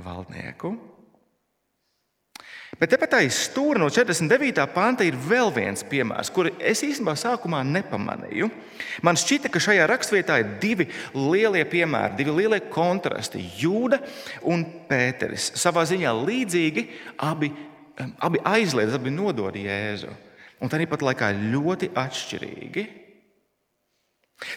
valdnieku. 0.00 0.74
Bet 2.78 2.92
tepat 2.92 3.16
aiz 3.18 3.34
stūra 3.48 3.80
no 3.82 3.88
49. 3.90 4.62
panta 4.70 5.02
ir 5.06 5.16
vēl 5.18 5.50
viens 5.54 5.82
piemērs, 5.82 6.30
kuru 6.30 6.52
es 6.62 6.84
īstenībā 6.86 7.16
sākumā 7.18 7.64
nepamanīju. 7.66 8.46
Man 9.02 9.18
šķita, 9.18 9.50
ka 9.50 9.62
šajā 9.62 9.88
raksturvietā 9.90 10.38
ir 10.38 10.52
divi 10.62 10.86
lielie 11.16 11.64
piemēri, 11.66 12.20
divi 12.20 12.36
lielie 12.36 12.60
kontrasti- 12.70 13.42
Jūda 13.62 13.98
un 14.46 14.64
Pēteris. 14.88 15.50
Savā 15.58 15.82
ziņā 15.82 16.14
līdzīgi 16.22 16.86
abi, 17.18 17.50
abi 18.20 18.38
aizliedz, 18.38 18.94
abi 18.94 19.10
nodod 19.10 19.54
Jēzu. 19.54 20.14
Un 20.60 20.68
tā 20.68 20.78
pat 20.86 21.00
laikā 21.00 21.32
ļoti 21.50 21.90
atšķirīgi. 21.90 22.86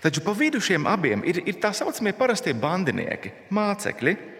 Taču 0.04 0.22
pa 0.24 0.32
vidu 0.32 0.62
šiem 0.64 0.86
abiem 0.88 1.24
ir, 1.28 1.42
ir 1.48 1.60
tā 1.60 1.74
saucamie 1.76 2.14
parastie 2.14 2.54
bandinieki, 2.54 3.32
mācekļi. 3.52 4.33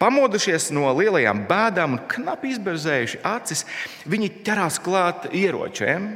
Pamodušies 0.00 0.70
no 0.76 0.90
lielajām 0.96 1.44
bēdām 1.48 1.96
un 1.96 2.04
knapi 2.10 2.54
izberzējuši 2.54 3.22
acis, 3.26 3.64
viņi 4.08 4.32
ķerās 4.46 4.80
klāt 4.84 5.28
ieročiem, 5.34 6.08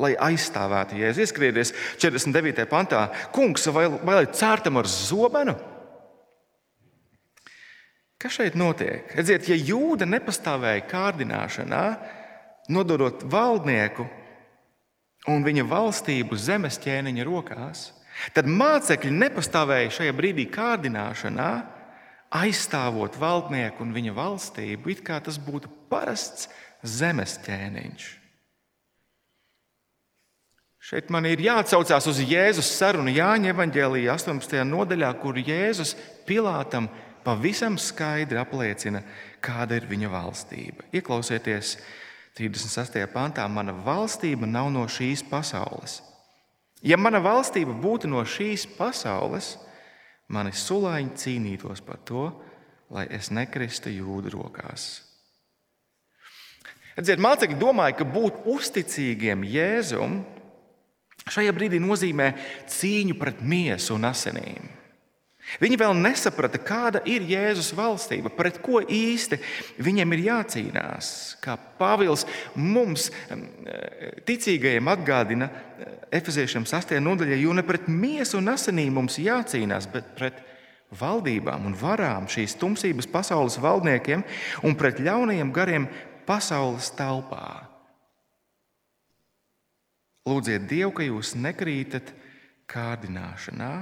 lai 0.00 0.14
aizstāvētu 0.30 0.98
jēzu. 0.98 1.24
Ieskrieties 1.24 1.74
49. 2.00 2.66
pantā, 2.70 3.06
kungs, 3.34 3.66
vai, 3.74 3.86
vai 4.00 4.20
lai 4.22 4.26
cērtam 4.32 4.80
ar 4.80 4.88
zobenu? 4.90 5.56
Kas 8.24 8.38
šeit 8.38 8.54
notiek? 8.56 9.10
Redziet, 9.12 9.50
ja 9.50 9.56
jūda 9.58 10.06
nepastāvēja 10.08 10.86
kārdināšanā, 10.88 11.84
nododot 12.72 13.20
valdnieku 13.28 14.06
un 15.28 15.44
viņa 15.44 15.66
valstību 15.68 16.38
zemes 16.40 16.78
ķēniņa 16.80 17.26
rokās, 17.28 17.90
tad 18.32 18.48
mācekļi 18.48 19.12
nepastāvēja 19.12 19.92
šajā 19.98 20.16
brīdī 20.16 20.46
kārdināšanā, 20.52 21.50
aizstāvot 22.34 23.16
valdnieku 23.20 23.84
un 23.84 23.94
viņa 23.94 24.14
valstību, 24.16 24.90
it 24.90 25.02
kā 25.06 25.20
tas 25.22 25.38
būtu 25.38 25.70
parasts 25.90 26.48
zemes 26.82 27.38
ķēniņš. 27.46 28.10
Šeit 30.84 31.08
man 31.08 31.24
ir 31.24 31.40
jāatcaucās 31.40 32.04
uz 32.10 32.18
Jēzus 32.20 32.68
sarunu 32.76 33.08
Jāņa 33.14 33.54
evanģēlijā 33.54 34.18
18. 34.18 34.58
nodaļā, 34.68 35.08
kur 35.22 35.38
Jēzus 35.40 35.94
Pilātam 36.28 36.90
pavisam 37.24 37.78
skaidri 37.80 38.36
apliecina, 38.36 39.00
kāda 39.40 39.78
ir 39.78 39.86
viņa 39.88 40.10
valstība. 40.12 40.84
Ieklausieties 40.92 41.78
36. 42.36 43.00
pantā, 43.14 43.46
mana 43.48 43.72
valstība 43.72 44.44
nav 44.44 44.68
no 44.74 44.84
šīs 44.90 45.24
pasaules. 45.30 46.02
Ja 46.84 46.98
mana 47.00 47.22
valstība 47.24 47.72
būtu 47.80 48.10
no 48.12 48.20
šīs 48.28 48.66
pasaules, 48.76 49.54
mani 50.32 50.52
sulāņi 50.56 51.16
cīnītos 51.20 51.82
par 51.84 52.00
to, 52.06 52.28
lai 52.94 53.06
es 53.12 53.30
nekristu 53.34 53.92
jūdu 53.92 54.32
rokās. 54.36 55.02
Redziet, 56.94 57.18
mācekļi 57.18 57.58
domāja, 57.58 57.96
ka 57.98 58.06
būt 58.06 58.44
uzticīgiem 58.46 59.42
Jēzum 59.50 60.20
šajā 61.26 61.54
brīdī 61.56 61.80
nozīmē 61.82 62.30
cīņu 62.70 63.16
pret 63.18 63.40
miesu 63.42 63.96
un 63.96 64.06
asinīm. 64.06 64.68
Viņi 65.60 65.76
vēl 65.78 65.92
nesaprata, 65.98 66.58
kāda 66.58 67.02
ir 67.06 67.22
Jēzus 67.28 67.70
valstība, 67.76 68.32
pret 68.32 68.58
ko 68.64 68.80
īsti 68.80 69.38
viņiem 69.84 70.14
ir 70.16 70.22
jācīnās. 70.28 71.10
Kā 71.44 71.54
Pāvils 71.78 72.24
mums, 72.56 73.10
ticīgajiem, 74.26 74.88
atgādina 74.90 75.50
Efeziešiem 76.14 76.66
8. 76.66 76.98
nodaļā, 77.02 77.38
jo 77.42 77.54
ne 77.54 77.64
pret 77.66 77.86
miesu 77.90 78.38
un 78.40 78.50
asinīm 78.54 78.96
mums 78.98 79.20
jācīnās, 79.20 79.86
bet 79.92 80.10
pret 80.18 80.40
valdībām 80.94 81.68
un 81.68 81.76
varām, 81.78 82.28
šīs 82.30 82.56
tumsības 82.60 83.08
pasaules 83.10 83.58
valdniekiem 83.62 84.24
un 84.64 84.76
pret 84.78 85.00
ļaunajiem 85.02 85.52
gariem 85.54 85.88
pasaules 86.26 86.90
telpā. 86.96 87.68
Lūdziet 90.24 90.64
Dievu, 90.70 90.94
ka 90.96 91.04
jūs 91.04 91.34
nekrītat 91.36 92.14
kārdināšanā 92.70 93.74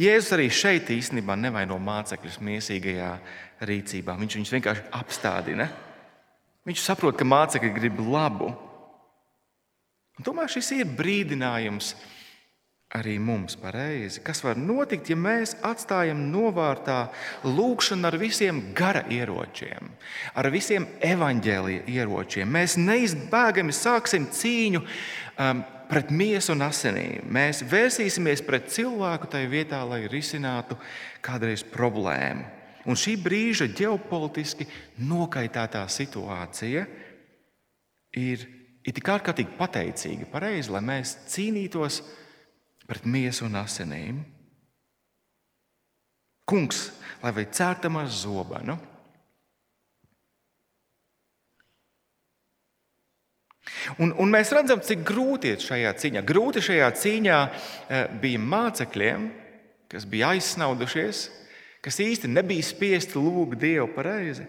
Jēzus 0.00 0.32
arī 0.36 0.48
šeit 0.52 0.90
īstenībā 0.94 1.36
nevaino 1.38 1.78
mācekļus 1.82 2.40
mīsīgajā 2.44 3.12
rīcībā. 3.68 4.16
Viņš 4.20 4.38
viņus 4.38 4.54
vienkārši 4.56 4.86
apstādina. 4.98 5.68
Viņš 6.68 6.82
saprot, 6.84 7.18
ka 7.18 7.26
mācekļi 7.26 7.72
grib 7.76 8.00
labu. 8.06 8.52
Un 10.18 10.26
tomēr 10.26 10.50
šis 10.52 10.74
ir 10.76 10.90
brīdinājums 10.98 11.94
arī 12.92 13.16
mums 13.18 13.56
pareizi. 13.56 14.20
Kas 14.24 14.42
var 14.44 14.58
notikt, 14.60 15.08
ja 15.10 15.16
mēs 15.16 15.54
atstājam 15.64 16.26
novārtā 16.32 17.06
lūgšanu 17.48 18.08
ar 18.08 18.18
visiem 18.20 18.60
gara 18.76 19.04
ieročiem, 19.08 19.88
ar 20.36 20.50
visiem 20.52 20.86
evaņģēlīja 21.00 21.86
ieročiem? 21.88 22.52
Mēs 22.52 22.76
neizbēgami 22.80 23.72
sāksim 23.76 24.28
cīņu 24.36 24.84
um, 24.84 25.64
pret 25.92 26.08
miesu 26.08 26.54
un 26.54 26.64
asinīm. 26.64 27.26
Mēs 27.28 27.60
vērsīsimies 27.68 28.40
pret 28.46 28.70
cilvēku 28.72 29.28
tajā 29.32 29.50
vietā, 29.52 29.82
lai 29.84 30.06
risinātu 30.08 30.78
kādreiz 31.24 31.64
problēmu. 31.68 32.46
Un 32.88 32.98
šī 32.98 33.14
brīža 33.20 33.68
ģeopolitiski 33.76 34.66
nokaitētā 35.06 35.84
situācija 35.92 36.86
ir, 38.18 38.46
ir 38.82 38.96
tik 38.96 39.10
ārkārtīgi 39.12 39.54
pateicīga, 39.58 40.26
pareizi, 40.32 40.72
lai 40.72 40.82
mēs 40.88 41.14
cīnītos 41.30 42.00
pret 42.88 43.04
miesu 43.06 43.46
un 43.46 43.60
asinīm. 43.60 44.24
Kungs, 46.48 46.88
lai 47.22 47.30
vai 47.36 47.46
cērtam 47.54 48.00
ar 48.00 48.10
zobenu, 48.10 48.80
Un, 53.98 54.12
un 54.20 54.30
mēs 54.32 54.52
redzam, 54.54 54.82
cik 54.84 55.04
grūti 55.06 55.54
ir 55.54 55.62
šajā 55.62 55.92
cīņā. 55.98 56.22
Grūti 56.26 56.62
šajā 56.64 56.90
cīņā 56.98 57.38
eh, 57.48 58.04
bija 58.22 58.42
mācekļiem, 58.42 59.28
kas 59.92 60.06
bija 60.08 60.32
aizsnaudušies, 60.36 61.24
kas 61.84 61.98
īsti 62.04 62.30
nebija 62.30 62.64
spiesti 62.64 63.18
lūgt 63.20 63.58
Dievu 63.62 63.88
pareizi. 63.96 64.46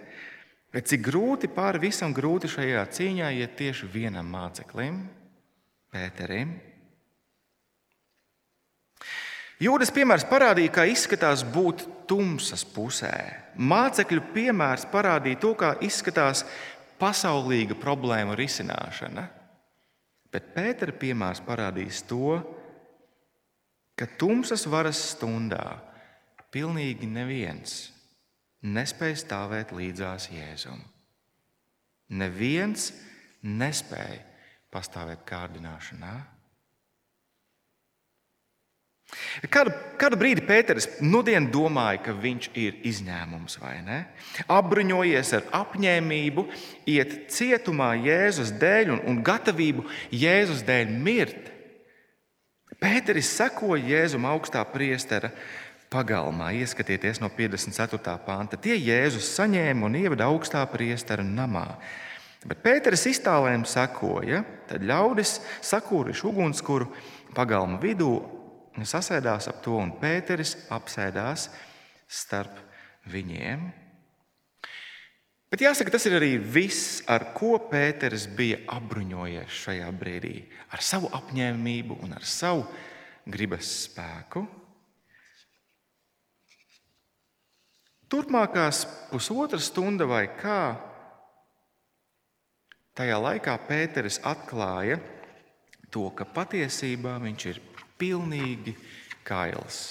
Bet 0.73 0.89
cik 0.89 1.03
grūti 1.05 1.49
pāri 1.53 1.83
visam 1.85 2.13
grūti 2.15 2.49
šajā 2.49 2.85
cīņā 2.97 3.33
iet 3.37 3.57
tieši 3.59 3.89
vienam 3.93 4.29
māceklim, 4.33 5.03
Pēterim. 5.93 6.55
Jūdas 9.61 9.93
piemērs 9.93 10.25
parādīja, 10.27 10.71
kā 10.73 10.83
izskatās 10.89 11.43
būt 11.45 11.85
tumsas 12.09 12.65
pusē. 12.65 13.13
Mācekļu 13.53 14.23
piemērs 14.33 14.87
parādīja 14.91 15.39
to, 15.43 15.53
kā 15.55 15.75
izskatās 15.85 16.41
pasaulīga 16.99 17.77
problēma 17.79 18.35
risināšana. 18.37 19.27
Bet 20.33 20.53
Pētera 20.55 20.95
piemērs 20.97 21.43
parādīs 21.45 22.01
to, 22.09 22.39
ka 23.93 24.07
tumsas 24.17 24.65
varas 24.69 24.99
stundā 25.13 25.77
pilnīgi 26.53 27.09
neviens 27.09 27.91
nespēja 28.63 29.19
stāvēt 29.19 29.73
līdzās 29.75 30.29
Jēzum. 30.33 30.81
Neviens 32.17 32.91
nespēja 33.43 34.21
pastāvēt 34.73 35.25
kārdināšanā. 35.29 36.13
Kādu, 39.51 39.73
kādu 40.01 40.17
brīdi 40.19 40.43
Pēters 40.45 40.87
nudien 41.01 41.47
domāja, 41.51 42.01
ka 42.05 42.13
viņš 42.17 42.49
ir 42.59 42.77
izņēmums 42.89 43.57
vai 43.61 43.75
ne? 43.85 43.99
Apbruņojies 44.51 45.33
ar 45.37 45.49
apņēmību, 45.63 46.45
iet 46.93 47.17
cietumā 47.33 47.93
Jēzus 48.03 48.53
dēļ 48.61 48.93
un, 48.95 49.01
un 49.09 49.19
gatavību 49.25 49.85
Jēzus 50.13 50.63
dēļ 50.67 50.93
mirt. 50.93 51.51
Pēteris 52.83 53.29
sekoja 53.37 53.83
Jēzum 53.93 54.25
augstā 54.27 54.63
priestera 54.67 55.31
pagalmā. 55.93 56.51
Ieskatieties 56.57 57.21
no 57.21 57.29
54. 57.31 58.17
panta. 58.25 58.57
Tie 58.59 58.75
Jēzus 58.75 59.29
saņēma 59.37 59.87
un 59.87 59.99
ievada 60.01 60.27
augstā 60.31 60.63
priestera 60.71 61.25
namā. 61.25 61.67
Bet 62.43 62.59
Pēteris 62.65 63.05
iztālēm 63.07 63.63
sekoja, 63.69 64.41
tad 64.67 64.83
ļaudis 64.83 65.37
sakūruši 65.63 66.25
ugunskura 66.27 66.89
pagalma 67.35 67.79
vidū 67.79 68.17
sasēdās 68.81 69.47
ap 69.51 69.61
to, 69.61 69.77
un 69.77 69.93
Pēteris 70.01 70.55
apsēdās 70.73 71.47
starp 72.09 72.57
viņiem. 73.13 73.69
Bet 75.53 75.61
jāsaka, 75.61 75.91
tas 75.93 76.07
ir 76.09 76.15
arī 76.17 76.31
viss, 76.41 77.03
ar 77.05 77.27
ko 77.37 77.59
Pēters 77.69 78.25
bija 78.33 78.57
apbruņojies 78.73 79.53
šajā 79.53 79.91
brīdī. 79.93 80.39
Ar 80.73 80.81
savu 80.81 81.11
apņēmību 81.13 81.99
un 82.01 82.15
ar 82.17 82.25
savu 82.25 82.65
gribas 83.29 83.69
spēku. 83.85 84.41
Turpmākās 88.09 88.81
pusotra 89.11 89.61
stunda 89.61 90.05
vai 90.09 90.25
kā, 90.37 90.73
tajā 92.97 93.21
laikā 93.21 93.53
Pēteris 93.69 94.19
atklāja 94.25 94.97
to, 95.93 96.09
ka 96.17 96.25
patiesībā 96.25 97.15
viņš 97.21 97.45
ir 97.53 97.61
pilnīgi 97.99 98.75
kails. 99.27 99.83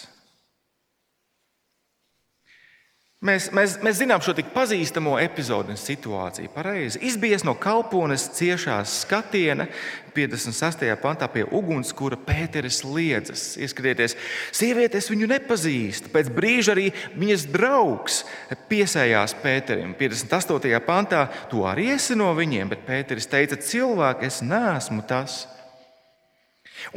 Mēs, 3.23 3.53
mēs, 3.55 3.77
mēs 3.79 4.01
zinām 4.01 4.19
šo 4.19 4.33
tik 4.35 4.49
pazīstamo 4.51 5.13
epizodi 5.23 5.71
un 5.71 5.79
situāciju. 5.79 6.51
Pareizi. 6.51 6.99
Izbies 7.07 7.45
no 7.47 7.53
kalpones 7.55 8.25
ciešās 8.35 8.97
skatiena, 9.05 9.69
56. 10.17 10.83
pantā 10.99 11.29
pie 11.31 11.45
ugunskura 11.47 12.19
Pēteris 12.19 12.81
liedzas. 12.83 13.45
Ieskatieties, 13.63 14.17
sievietes 14.51 15.07
viņu 15.13 15.31
nepazīst. 15.31 16.11
Pēc 16.11 16.33
brīža 16.35 16.75
arī 16.75 16.89
viņas 17.15 17.47
draugs 17.55 18.25
piesējās 18.67 19.39
Pēterim. 19.45 19.95
58. 20.03 20.83
pantā 20.83 21.29
tu 21.53 21.63
arī 21.63 21.93
esi 21.95 22.19
no 22.19 22.35
viņiem, 22.35 22.75
bet 22.75 22.83
Pēteris 22.91 23.31
teica, 23.31 23.55
cilvēki, 23.71 24.33
es 24.35 24.43
neesmu 24.43 25.07
tas. 25.07 25.45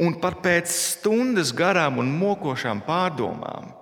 Un 0.02 0.18
par 0.20 0.40
pēc 0.44 0.70
stundas 0.72 1.52
garām 1.56 2.00
un 2.02 2.10
mokošām 2.18 2.82
pārdomām 2.86 3.74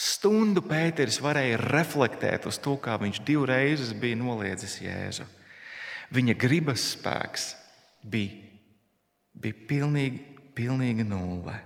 Stundu 0.00 0.62
Pēters 0.64 1.18
varēja 1.20 1.58
reflektēt 1.60 2.46
uz 2.48 2.56
to, 2.62 2.78
kā 2.80 2.94
viņš 3.02 3.18
divreiz 3.26 3.90
bija 4.00 4.16
noliedzis 4.16 4.78
Jēzu. 4.80 5.26
Viņa 6.16 6.34
gribas 6.40 6.86
spēks 6.94 7.50
bija, 8.00 8.38
bija 9.36 9.66
pilnīgi, 9.68 10.22
pilnīgi 10.56 11.04
nulle. 11.04 11.58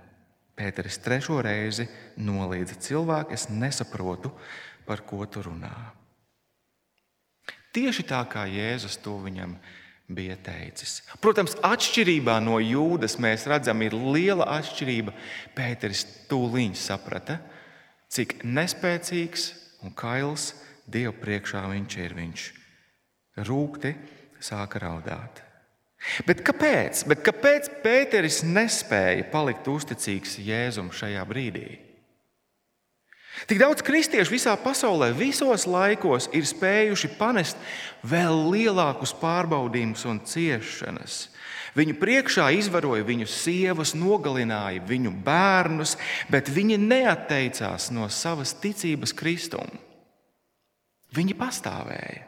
Pēters 0.55 0.99
trešo 1.03 1.39
reizi 1.43 1.87
noliedza 2.19 2.75
cilvēku, 2.79 3.31
es 3.35 3.47
nesaprotu, 3.47 4.33
par 4.87 5.03
ko 5.07 5.23
tu 5.31 5.43
runā. 5.47 5.71
Tieši 7.75 8.03
tā 8.07 8.21
kā 8.31 8.45
Jēzus 8.51 8.99
to 9.03 9.15
viņam 9.23 9.55
bija 10.07 10.35
teicis. 10.45 10.99
Protams, 11.21 11.55
atšķirībā 11.65 12.37
no 12.43 12.59
jūdas 12.61 13.17
mēs 13.21 13.47
redzam, 13.49 13.81
ir 13.81 13.95
liela 13.95 14.47
atšķirība. 14.59 15.13
Pēters 15.57 16.05
tūlīt 16.29 16.77
saprata, 16.79 17.39
cik 18.13 18.43
nespēcīgs 18.45 19.49
un 19.85 19.95
kails 19.97 20.53
Dieva 20.85 21.15
priekšā 21.17 21.63
viņš 21.71 21.95
ir. 21.97 22.13
Viņš 22.13 22.43
rūkti 23.47 23.95
sāka 24.37 24.83
raudāt. 24.83 25.41
Bet 26.27 26.43
kāpēc? 26.45 27.01
Bet 27.09 27.23
kāpēc 27.25 27.71
Pēteris 27.81 28.43
nespēja 28.45 29.25
palikt 29.31 29.65
uzticīgs 29.71 30.37
Jēzum 30.45 30.91
šajā 30.93 31.23
brīdī? 31.25 31.84
Tik 33.45 33.59
daudz 33.61 33.83
kristiešu 33.85 34.33
visā 34.33 34.55
pasaulē, 34.57 35.11
visos 35.13 35.67
laikos 35.69 36.25
ir 36.33 36.47
spējuši 36.49 37.11
panest 37.19 37.59
vēl 38.01 38.39
lielākus 38.49 39.13
pārbaudījumus 39.21 40.05
un 40.09 40.21
ciešanas. 40.25 41.27
Viņu 41.75 41.97
priekšā 41.99 42.47
izvaroja 42.55 43.03
viņu 43.05 43.27
sievas, 43.29 43.91
nogalināja 43.93 44.81
viņu 44.87 45.11
bērnus, 45.25 45.97
bet 46.31 46.49
viņi 46.49 46.79
neatteicās 46.81 47.91
no 47.93 48.07
savas 48.09 48.55
ticības 48.63 49.13
Kristum. 49.13 49.69
Viņi 51.15 51.35
pastāvēja. 51.37 52.23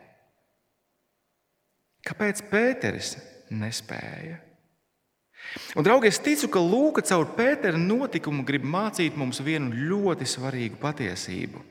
Kāpēc 2.08 2.43
Pēteris 2.51 3.15
nespēja? 3.49 4.46
Un, 5.77 5.86
draugi, 5.86 6.10
es 6.12 6.19
ticu, 6.21 6.49
ka 6.51 6.62
Lūka 6.62 7.03
caur 7.05 7.29
Pētera 7.38 7.79
notikumu 7.79 8.45
grib 8.47 8.65
mācīt 8.67 9.17
mums 9.17 9.41
vienu 9.43 9.71
ļoti 9.71 10.27
svarīgu 10.27 10.79
patiesību. 10.81 11.63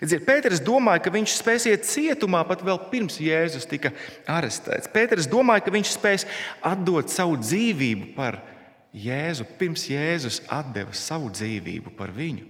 Pēters 0.00 0.62
domāja, 0.64 1.02
ka 1.04 1.12
viņš 1.12 1.34
spēs 1.36 1.66
iet 1.70 1.84
cietumā 1.86 2.40
pat 2.48 2.62
vēl 2.64 2.80
pirms 2.90 3.18
Jēzus 3.22 3.68
tika 3.68 3.92
arestēts. 4.30 4.90
Pēters 4.90 5.28
domāja, 5.30 5.66
ka 5.66 5.74
viņš 5.74 5.92
spēs 5.94 6.24
atdot 6.64 7.12
savu 7.12 7.36
dzīvību 7.38 8.14
par 8.16 8.40
Jēzu, 8.92 9.46
pirms 9.60 9.84
Jēzus 9.88 10.40
deva 10.74 10.96
savu 10.96 11.30
dzīvību 11.32 11.94
par 11.96 12.10
viņu. 12.16 12.48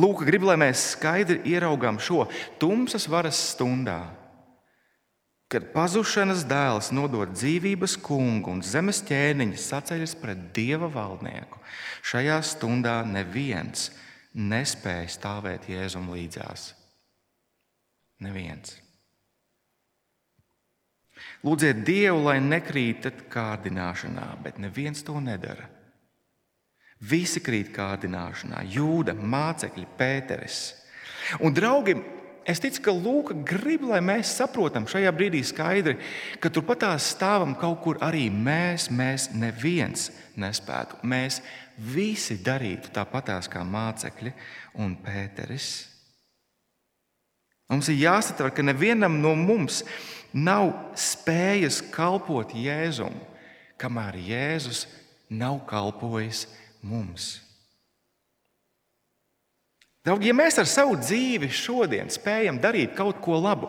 Lūk, 0.00 0.22
grib, 0.26 0.44
lai 0.46 0.56
mēs 0.60 0.92
skaidri 0.94 1.40
ieraugām 1.50 1.98
šo 1.98 2.24
tumsas 2.62 3.08
varas 3.10 3.38
stundā, 3.54 4.04
kad 5.50 5.72
pazušanas 5.74 6.44
dēls 6.46 6.92
nodod 6.94 7.32
dzīvības 7.34 7.96
kungu 8.04 8.52
un 8.54 8.60
zemes 8.62 9.00
ķēniņa 9.08 9.58
saceļas 9.58 10.14
pret 10.20 10.44
dieva 10.54 10.86
valdnieku. 10.92 11.58
Šajā 12.06 12.38
stundā 12.46 13.00
neviens 13.06 13.88
nespēja 14.34 15.08
stāvēt 15.10 15.66
Jēzum 15.72 16.12
līdzās. 16.14 16.70
Neviens. 18.22 18.76
Lūdziet 21.44 21.82
Dievu, 21.84 22.22
lai 22.28 22.38
nekrītat 22.44 23.26
kārdināšanā, 23.32 24.28
bet 24.44 24.60
neviens 24.60 25.02
to 25.04 25.16
nedara. 25.24 25.66
Visi 27.00 27.40
krīt 27.40 27.72
kārdināšanā, 27.72 28.60
jūda, 28.68 29.16
mācekļi, 29.16 29.86
pēteris. 29.98 30.60
Un, 31.40 31.54
draugi, 31.56 31.96
es 32.48 32.60
ticu, 32.62 32.82
ka 32.84 32.94
Lūka 32.94 33.34
grib, 33.46 33.84
lai 33.90 34.00
mēs 34.04 34.32
saprotam 34.38 34.86
šajā 34.90 35.10
brīdī 35.14 35.42
skaidri, 35.46 35.96
ka 36.40 36.50
turpat 36.52 36.86
stāvam 37.02 37.56
kaut 37.58 37.80
kur 37.84 38.00
arī 38.04 38.28
mēs, 38.30 38.88
mēs 38.90 39.30
neviens 39.34 40.10
nespētu. 40.40 41.00
Mēs 41.02 41.40
visi 41.76 42.38
darītu 42.44 42.92
tāpatās 42.94 43.48
kā 43.50 43.64
mācekļi 43.64 44.32
un 44.80 44.96
Pēteris. 45.04 45.70
Mums 47.70 47.88
ir 47.92 48.00
jāsatver, 48.02 48.50
ka 48.50 48.64
nevienam 48.66 49.20
no 49.22 49.36
mums 49.38 49.84
nav 50.34 50.72
spējas 50.98 51.78
kalpot 51.94 52.54
Jēzum, 52.56 53.14
kamēr 53.78 54.18
Jēzus 54.26 54.86
nav 55.30 55.62
kalpojis 55.70 56.48
mums. 56.82 57.49
Draugi, 60.10 60.26
ja 60.26 60.34
mēs 60.34 60.56
ar 60.58 60.66
savu 60.66 60.96
dzīvi 60.98 61.46
šodien 61.54 62.08
spējam 62.10 62.56
darīt 62.58 62.96
kaut 62.98 63.20
ko 63.22 63.36
labu, 63.38 63.68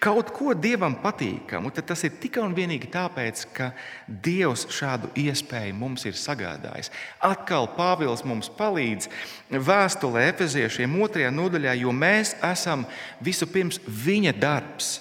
kaut 0.00 0.30
ko 0.32 0.54
dievam 0.56 0.94
patīkamu, 1.02 1.68
tad 1.76 1.84
tas 1.90 2.00
ir 2.08 2.14
tikai 2.22 2.40
un 2.46 2.54
vienīgi 2.56 2.88
tāpēc, 2.88 3.42
ka 3.52 3.66
Dievs 4.08 4.64
šādu 4.72 5.10
iespēju 5.20 5.76
mums 5.76 6.06
ir 6.08 6.16
sagādājis. 6.16 6.88
Atkal 7.28 7.68
Pāvils 7.76 8.24
mums 8.24 8.48
palīdz 8.56 9.10
vēstulē 9.52 10.24
Efeziešiem 10.30 10.96
otrajā 11.04 11.28
nodaļā, 11.36 11.76
jo 11.82 11.92
mēs 11.92 12.32
esam 12.54 12.88
vispirms 13.20 13.82
viņa 13.84 14.32
darbs, 14.40 14.94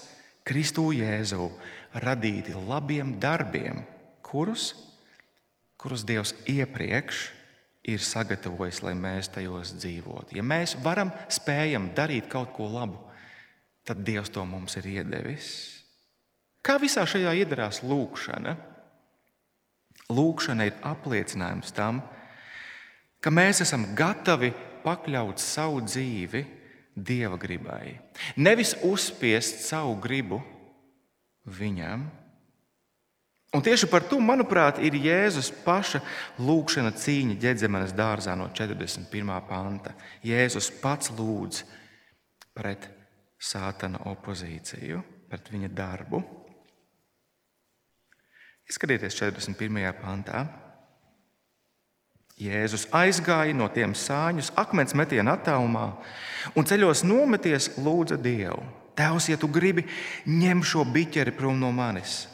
Kristu 0.43 0.89
Jēzu, 0.91 1.54
radīti 2.04 2.60
labiem 2.67 3.15
darbiem, 3.15 3.86
kurus, 4.28 4.74
kurus 5.80 6.04
Dievs 6.04 6.36
iepriekš 6.52 7.38
ir 7.88 8.02
sagatavojis, 8.04 8.82
lai 8.84 8.94
mēs 8.98 9.32
tajos 9.34 9.74
dzīvotu. 9.80 10.38
Ja 10.38 10.44
mēs 10.46 10.76
varam, 10.84 11.12
spējam 11.32 11.89
darīt 11.96 12.28
kaut 12.32 12.52
ko 12.56 12.68
labu, 12.72 13.00
tad 13.88 14.04
Dievs 14.06 14.32
to 14.34 14.44
mums 14.46 14.76
ir 14.80 14.89
iedevis. 15.00 15.50
Kā 16.65 16.76
visā 16.82 17.06
šajā 17.08 17.34
iedarās 17.39 17.82
lūkšana? 17.88 18.56
Lūkšana 20.10 20.68
ir 20.68 20.80
apliecinājums 20.86 21.72
tam, 21.76 22.02
ka 23.22 23.32
mēs 23.32 23.62
esam 23.63 23.86
gatavi 23.96 24.52
pakļaut 24.84 25.42
savu 25.42 25.84
dzīvi 25.86 26.46
Dieva 27.00 27.38
gribai. 27.39 27.96
Nevis 28.36 28.74
uzspiest 28.84 29.62
savu 29.63 29.96
gribu 30.04 30.42
viņam. 31.48 32.10
Un 33.50 33.64
tieši 33.66 33.88
par 33.90 34.04
to, 34.06 34.20
manuprāt, 34.22 34.78
ir 34.78 34.94
Jēzus 34.94 35.50
paša 35.66 36.04
lūkšana 36.38 36.92
cīņa 36.94 37.38
ģedzemenes 37.42 37.96
dārzā 37.98 38.36
no 38.38 38.46
41. 38.54 39.10
panta. 39.50 39.96
Jēzus 40.22 40.70
pats 40.82 41.10
lūdz 41.18 41.64
pret 42.54 42.86
sātana 43.42 44.04
opozīciju, 44.12 45.02
pret 45.32 45.50
viņa 45.50 45.72
darbu. 45.74 46.22
Izskatieties 48.70 49.18
41. 49.18 49.98
pantā. 49.98 50.46
Jēzus 52.40 52.86
aizgāja 52.96 53.58
no 53.58 53.66
tiem 53.74 53.98
sāņus 53.98 54.54
akmens 54.62 54.94
metiena 54.96 55.34
attālumā 55.36 55.90
un 56.56 56.68
ceļos 56.70 57.02
nometies 57.04 57.74
lūdza 57.82 58.16
Dievu. 58.22 58.62
Tēvs, 58.96 59.32
ja 59.32 59.40
tu 59.42 59.50
gribi, 59.52 59.88
ņem 60.30 60.62
šo 60.64 60.86
biķeri 60.86 61.34
prom 61.36 61.58
no 61.60 61.74
manis. 61.76 62.28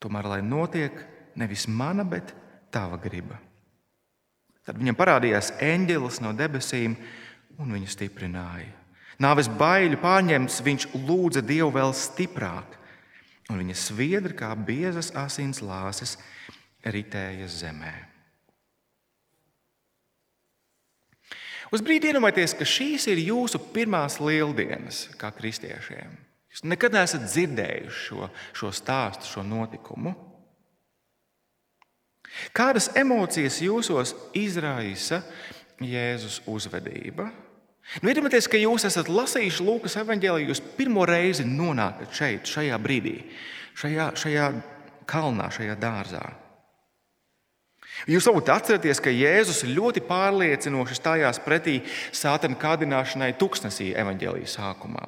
Tomēr, 0.00 0.28
lai 0.32 0.40
notiek 0.42 0.96
nevis 1.36 1.66
mana, 1.68 2.04
bet 2.08 2.32
tava 2.72 2.96
griba. 3.00 3.38
Tad 4.64 4.78
viņam 4.80 4.96
parādījās 4.96 5.54
eņģelis 5.60 6.20
no 6.24 6.32
debesīm 6.36 6.94
un 7.60 7.72
viņu 7.74 7.90
stiprināja. 7.90 8.70
Nāves 9.20 9.50
baiļu 9.52 9.98
pārņemts, 10.00 10.62
viņš 10.64 10.86
lūdza 10.94 11.42
Dievu 11.44 11.72
vēl 11.74 11.92
stiprāk, 11.96 12.78
un 13.52 13.60
viņa 13.60 13.76
sviedri 13.76 14.36
kā 14.36 14.54
biezas 14.56 15.10
asins 15.18 15.60
lāses 15.60 16.16
ritēja 16.86 17.48
zemē. 17.50 17.92
Uz 21.70 21.84
brīdi 21.86 22.08
iedomājieties, 22.10 22.56
ka 22.58 22.66
šīs 22.66 23.06
ir 23.12 23.20
jūsu 23.28 23.60
pirmās 23.74 24.16
lieldienas 24.22 25.04
kā 25.20 25.30
kristiešiem. 25.36 26.16
Jūs 26.50 26.64
nekad 26.66 26.96
neesat 26.96 27.28
dzirdējuši 27.28 28.00
šo, 28.08 28.26
šo 28.58 28.72
stāstu, 28.74 29.28
šo 29.30 29.44
notikumu. 29.46 30.16
Kādas 32.54 32.90
emocijas 32.98 33.60
jūsos 33.62 34.14
izraisa 34.38 35.22
Jēzus 35.80 36.40
uzvedība? 36.50 37.30
Nu, 38.00 38.10
Iedomājieties, 38.10 38.46
ka 38.50 38.58
jūs 38.60 38.84
esat 38.86 39.08
lasījuši 39.10 39.64
Lūkas 39.66 39.96
evanģēliju, 40.02 40.50
jūs 40.52 40.60
pirmo 40.76 41.06
reizi 41.08 41.46
nonākat 41.46 42.12
šeit, 42.14 42.50
šajā 42.50 42.76
brīdī, 42.82 43.16
šajā, 43.80 44.12
šajā 44.20 44.50
kalnā, 45.10 45.48
šajā 45.54 45.74
dārzā. 45.80 46.22
Jūs 48.08 48.28
varbūt 48.30 48.52
atceraties, 48.54 49.00
ka 49.02 49.12
Jēzus 49.12 49.64
ļoti 49.68 50.04
pārliecinoši 50.06 50.96
stājās 50.96 51.40
pretī 51.44 51.80
sātana 52.16 52.56
kādināšanai 52.60 53.34
tuksnesī 53.40 53.90
evaņģēlijas 53.98 54.54
sākumā. 54.56 55.02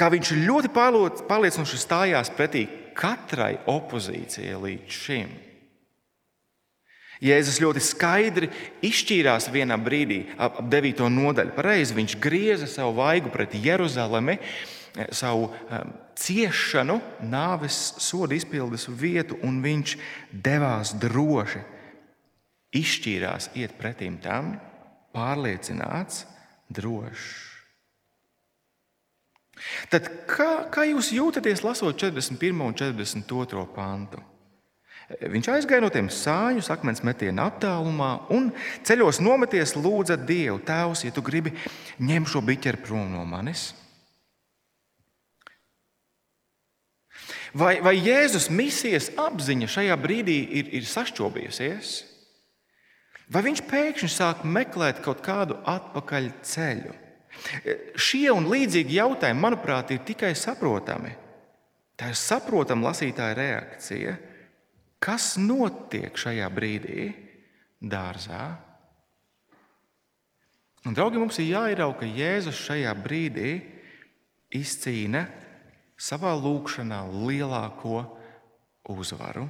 Kā 0.00 0.08
viņš 0.08 0.32
ļoti 0.46 0.70
pārliecinoši 0.72 1.78
stājās 1.82 2.32
pretī 2.32 2.64
katrai 2.96 3.58
opozīcijai 3.68 4.56
līdz 4.56 4.98
šim. 5.04 5.32
Jēzus 7.20 7.58
ļoti 7.60 7.82
skaidri 7.84 8.48
izšķīrās 8.88 9.50
vienā 9.52 9.76
brīdī, 9.76 10.22
ap 10.40 10.62
9. 10.72 11.04
nodaļu. 11.12 11.52
Pareizi 11.52 11.96
viņš 11.98 12.14
grieza 12.16 12.68
savu 12.70 12.94
vaigu 12.96 13.28
pret 13.32 13.52
Jeruzalemi, 13.60 14.38
savu 15.12 15.50
um, 15.50 15.92
ciešanu, 16.16 16.96
nāves 17.20 17.76
sodu 18.00 18.38
izpildes 18.38 18.88
vietu, 18.88 19.36
un 19.44 19.60
viņš 19.60 19.94
devās 20.32 20.94
droši, 20.96 21.60
izšķīrās 22.80 23.52
iet 23.60 23.76
pretim 23.76 24.16
tam, 24.24 24.54
pārliecināts, 25.12 26.24
drošs. 26.72 27.49
Tad 29.92 30.08
kā, 30.28 30.50
kā 30.72 30.86
jūs 30.88 31.12
jūtaties 31.14 31.64
lasot 31.64 31.98
41. 32.00 32.60
un 32.64 32.76
42. 32.76 33.64
pantu? 33.74 34.22
Viņš 35.10 35.48
aizgāja 35.50 35.82
no 35.82 35.90
tiem 35.90 36.06
sāņu 36.06 36.62
akmens 36.70 37.02
metiena 37.02 37.48
attālumā 37.50 38.12
un 38.30 38.52
ceļos 38.86 39.18
nometies 39.18 39.74
lūdza 39.74 40.14
Dievu, 40.14 40.60
Tēvs, 40.62 41.02
ja 41.08 41.10
tu 41.10 41.24
gribi, 41.26 41.50
ņem 41.98 42.28
šo 42.30 42.44
biķeri 42.46 42.78
prom 42.84 43.10
no 43.10 43.24
manis. 43.26 43.72
Vai, 47.50 47.80
vai 47.82 47.96
Jēzus 47.98 48.46
misijas 48.54 49.10
apziņa 49.18 49.66
šajā 49.74 49.96
brīdī 49.98 50.38
ir, 50.60 50.70
ir 50.78 50.86
sašķobījusies? 50.86 51.96
Vai 53.30 53.42
viņš 53.46 53.64
pēkšņi 53.66 54.10
sāk 54.14 54.46
meklēt 54.46 55.02
kaut 55.02 55.24
kādu 55.26 55.58
atpakaļ 55.66 56.30
ceļu? 56.46 56.94
Šie 57.98 58.28
un 58.32 58.48
līdzīgi 58.50 58.98
jautājumi, 58.98 59.40
manuprāt, 59.40 59.92
ir 59.94 60.02
tikai 60.06 60.32
saprotami. 60.38 61.12
Tā 62.00 62.10
ir 62.12 62.18
saprotama 62.18 62.90
lasītāja 62.90 63.36
reakcija. 63.36 64.16
Kas 65.00 65.34
notiek 65.40 66.16
šajā 66.20 66.48
brīdī 66.52 67.10
dārzā? 67.80 68.44
Un, 70.84 70.96
draugi, 70.96 71.20
mums 71.20 71.36
ir 71.40 71.50
jāierauga, 71.50 72.02
ka 72.02 72.08
Jēzus 72.08 72.60
šajā 72.68 72.92
brīdī 73.04 73.50
izcīna 74.56 75.26
savā 76.00 76.32
lūkšanā 76.40 77.02
lielāko 77.12 78.04
uzvaru. 78.88 79.44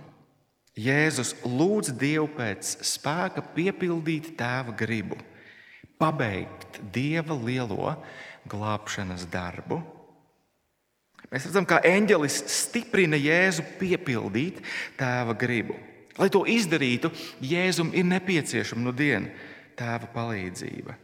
Jēzus 0.79 1.35
lūdz 1.47 1.93
Dievu 1.99 2.29
pēc 2.35 2.77
spēka 2.87 3.43
piepildīt 3.55 4.33
tēva 4.39 4.75
gribu, 4.79 5.19
pabeigt 6.01 6.81
Dieva 6.95 7.37
lielo 7.37 7.95
glābšanas 8.51 9.27
darbu. 9.31 9.83
Mēs 11.31 11.47
redzam, 11.47 11.67
kā 11.69 11.79
eņģelis 11.87 12.41
stiprina 12.51 13.19
Jēzu 13.21 13.63
piepildīt 13.79 14.65
tēva 14.99 15.37
gribu. 15.39 15.77
Lai 16.19 16.27
to 16.33 16.43
izdarītu, 16.49 17.13
Jēzum 17.45 17.93
ir 17.95 18.09
nepieciešama 18.09 18.83
no 18.89 18.97
dienas 18.97 19.47
tēva 19.79 20.11
palīdzība. 20.13 20.97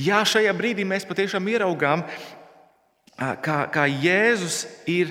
Jā, 0.00 0.22
šajā 0.28 0.52
brīdī 0.54 0.86
mēs 0.86 1.04
patiešām 1.08 1.48
ieraugām 1.50 2.04
kā, 3.18 3.58
kā 3.74 3.86
Jēzus 3.90 4.62
ir 4.88 5.10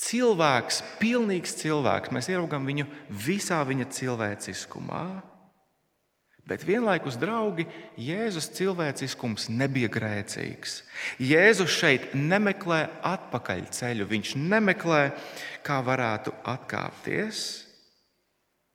cilvēks, 0.00 0.82
pilnīgs 1.00 1.56
cilvēks. 1.58 2.12
Mēs 2.14 2.30
ieraugām 2.32 2.68
viņu 2.68 2.86
visā 3.26 3.58
viņa 3.66 3.88
cilvēciskumā. 3.96 5.02
Bet 6.46 6.62
vienlaikus, 6.62 7.16
draugi, 7.18 7.66
Jēzus 7.98 8.46
cilvēciskums 8.54 9.48
nebija 9.50 9.90
grēcīgs. 9.90 10.78
Jēzus 11.18 11.72
šeit 11.74 12.12
nemeklē 12.14 12.84
atpakaļ 13.02 13.64
ceļu. 13.74 14.06
Viņš 14.12 14.34
nemeklē, 14.38 15.00
kā 15.66 15.80
varētu 15.82 16.34
atkāpties. 16.46 17.40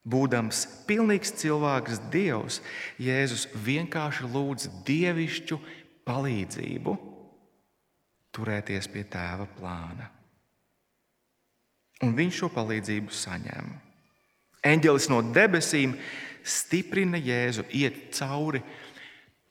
Būdams 0.04 0.66
pilnīgs 0.90 1.32
cilvēks, 1.40 2.02
Dievs, 2.12 2.60
Jēzus 3.00 3.48
vienkārši 3.56 4.28
lūdz 4.34 4.68
dievišķu 4.88 5.60
palīdzību 6.10 6.98
turēties 8.36 8.88
pie 8.92 9.04
tēva 9.12 9.48
plāna. 9.58 10.10
Un 12.02 12.16
viņš 12.18 12.42
šo 12.42 12.50
palīdzību 12.56 13.14
saņem. 13.14 13.72
Eņģelis 14.66 15.08
no 15.12 15.22
debesīm 15.34 15.96
stiprina 16.44 17.20
Jēzu, 17.22 17.66
iet 17.76 18.12
cauri 18.18 18.62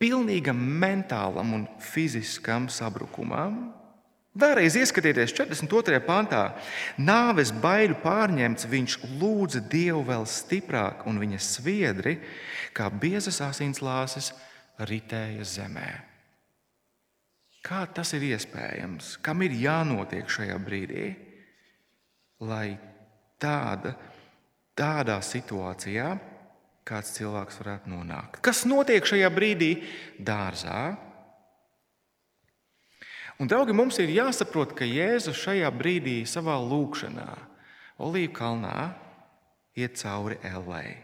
pilnīgam 0.01 0.57
mentālam 0.57 1.53
un 1.57 1.67
fiziskam 1.83 2.71
sabrukumam. 2.73 3.61
Vēlreiz 4.41 4.77
ieskatieties 4.79 5.33
42. 5.35 5.99
pantā. 6.07 6.53
Nāves 7.03 7.51
baiļu 7.51 7.97
pārņemts, 8.05 8.69
viņš 8.71 8.97
lūdza 9.19 9.61
Dievu 9.73 10.05
vēl 10.07 10.23
stiprāk, 10.31 11.03
un 11.11 11.19
viņa 11.19 11.41
sviedri, 11.43 12.21
kā 12.73 12.87
biezas 12.95 13.41
asins 13.43 13.83
lāses, 13.83 14.31
ritēja 14.87 15.45
zemē. 15.45 15.91
Kā 17.67 17.83
tas 17.93 18.15
ir 18.17 18.23
iespējams? 18.31 19.19
Kam 19.21 19.43
ir 19.45 19.59
jānotiek 19.59 20.31
šajā 20.31 20.57
brīdī, 20.63 21.11
lai 22.47 22.79
tāda, 23.43 23.97
tādā 24.79 25.19
situācijā 25.27 26.15
kāds 26.91 27.15
cilvēks 27.15 27.61
varētu 27.63 27.93
nonākt? 27.93 28.41
Kas 28.45 28.65
notiek 28.69 29.07
šajā 29.07 29.31
brīdī 29.33 29.71
dārzā? 30.19 30.97
Un, 33.41 33.49
draugi, 33.49 33.73
mums 33.73 33.97
ir 34.03 34.13
jāsaprot, 34.13 34.75
ka 34.77 34.85
Jēzus 34.85 35.39
šajā 35.41 35.71
brīdī 35.73 36.19
savā 36.29 36.59
lūkšanā, 36.61 37.31
Olīvu 38.01 38.35
kalnā, 38.37 38.91
iet 39.77 39.97
cauri 40.01 40.37
Ellei. 40.45 40.99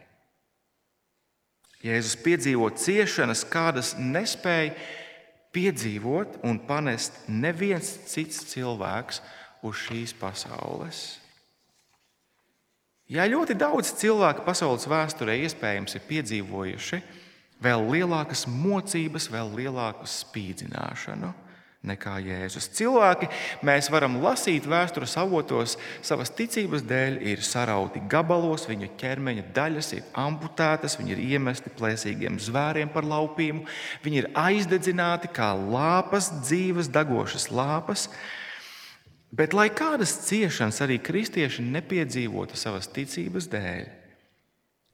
Jēzus 1.85 2.17
piedzīvo 2.25 2.69
ciešanas, 2.77 3.45
kādas 3.49 3.95
nespēja 4.01 4.75
piedzīvot 5.57 6.41
un 6.45 6.59
panest 6.69 7.23
neviens 7.29 7.89
cits 8.11 8.43
cilvēks 8.51 9.23
uz 9.65 9.85
šīs 9.87 10.17
pasaules. 10.21 11.05
Ja 13.07 13.23
ļoti 13.31 13.55
daudz 13.55 13.93
cilvēku 14.01 14.43
pasaules 14.43 14.89
vēsturē 14.91 15.37
iespējams 15.45 15.95
ir 15.95 16.07
piedzīvojuši 16.09 16.99
vēl 17.63 17.85
lielākas 17.93 18.49
mocības, 18.51 19.29
vēl 19.31 19.53
lielāku 19.55 20.09
spīdzināšanu 20.11 21.31
nekā 21.87 22.17
Jēzus. 22.25 22.67
Cilvēki, 22.75 23.29
mēs 23.67 23.89
varam 23.95 24.19
lasīt 24.23 24.67
vēstures 24.67 25.15
avotos, 25.21 25.77
savas 26.05 26.33
ticības 26.35 26.83
dēļ 26.89 27.21
ir 27.31 27.45
sarauti 27.47 28.03
gabalos, 28.11 28.67
viņu 28.67 28.91
ķermeņa 28.99 29.45
daļas 29.55 29.93
ir 29.95 30.09
amputētas, 30.19 30.99
viņi 30.99 31.15
ir 31.15 31.23
iemesti 31.37 31.73
plēsīgiem 31.79 32.41
zvēriem 32.43 32.91
par 32.91 33.07
laupījumu, 33.07 33.67
viņi 34.03 34.23
ir 34.23 34.31
aizdedzināti 34.35 35.31
kā 35.37 35.53
lāpas, 35.55 36.33
dzīves, 36.43 36.91
degošas 36.91 37.53
lāpas. 37.55 38.09
Bet, 39.35 39.55
lai 39.57 39.69
kādas 39.75 40.13
ciešanas 40.29 40.79
arī 40.85 41.01
kristieši 41.03 41.65
nepiedzīvotu 41.67 42.57
savas 42.57 42.87
ticības 42.95 43.49
dēļ, 43.51 43.89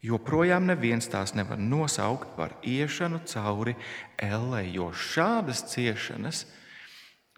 joprojām 0.02 0.66
neviens 0.66 1.06
tās 1.12 1.34
nevar 1.36 1.60
nosaukt 1.60 2.32
par 2.36 2.56
iešanu 2.64 3.20
cauri 3.28 3.76
ellē, 4.18 4.64
jo 4.72 4.88
šādas 4.96 5.66
ciešanas 5.74 6.46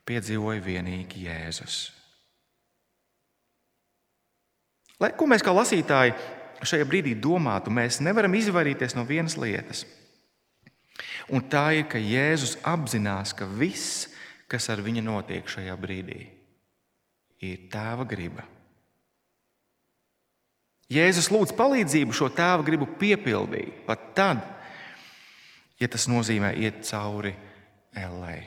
piedzīvoja 0.07 0.62
vienīgi 0.64 1.26
Jēzus. 1.26 1.83
Lai 5.02 5.11
ko 5.18 5.26
mēs 5.28 5.42
kā 5.44 5.52
lasītāji 5.52 6.14
šajā 6.64 6.87
brīdī 6.88 7.16
domātu, 7.18 7.72
mēs 7.74 7.98
nevaram 8.04 8.37
izvairīties 8.38 8.94
no 8.96 9.04
vienas 9.09 9.37
lietas. 9.37 9.83
Un 11.33 11.42
tā 11.50 11.66
ir, 11.80 11.88
ka 11.90 11.98
Jēzus 11.98 12.59
apzinās, 12.62 13.35
ka 13.37 13.48
viss, 13.48 14.07
kas 14.48 14.70
ar 14.70 14.80
viņu 14.85 15.02
notiek 15.04 15.48
šajā 15.50 15.74
brīdī, 15.80 16.28
ir 17.44 17.68
tēva 17.72 18.07
griba. 18.09 18.44
Jēzus 20.92 21.30
lūdz 21.33 21.54
palīdzību 21.57 22.14
šo 22.14 22.28
tēva 22.35 22.64
gribu 22.66 22.88
piepildīt 23.00 23.85
pat 23.87 24.11
tad, 24.16 24.42
ja 25.80 25.88
tas 25.90 26.07
nozīmē 26.11 26.52
iet 26.61 26.85
cauri 26.87 27.33
Ellei. 27.94 28.42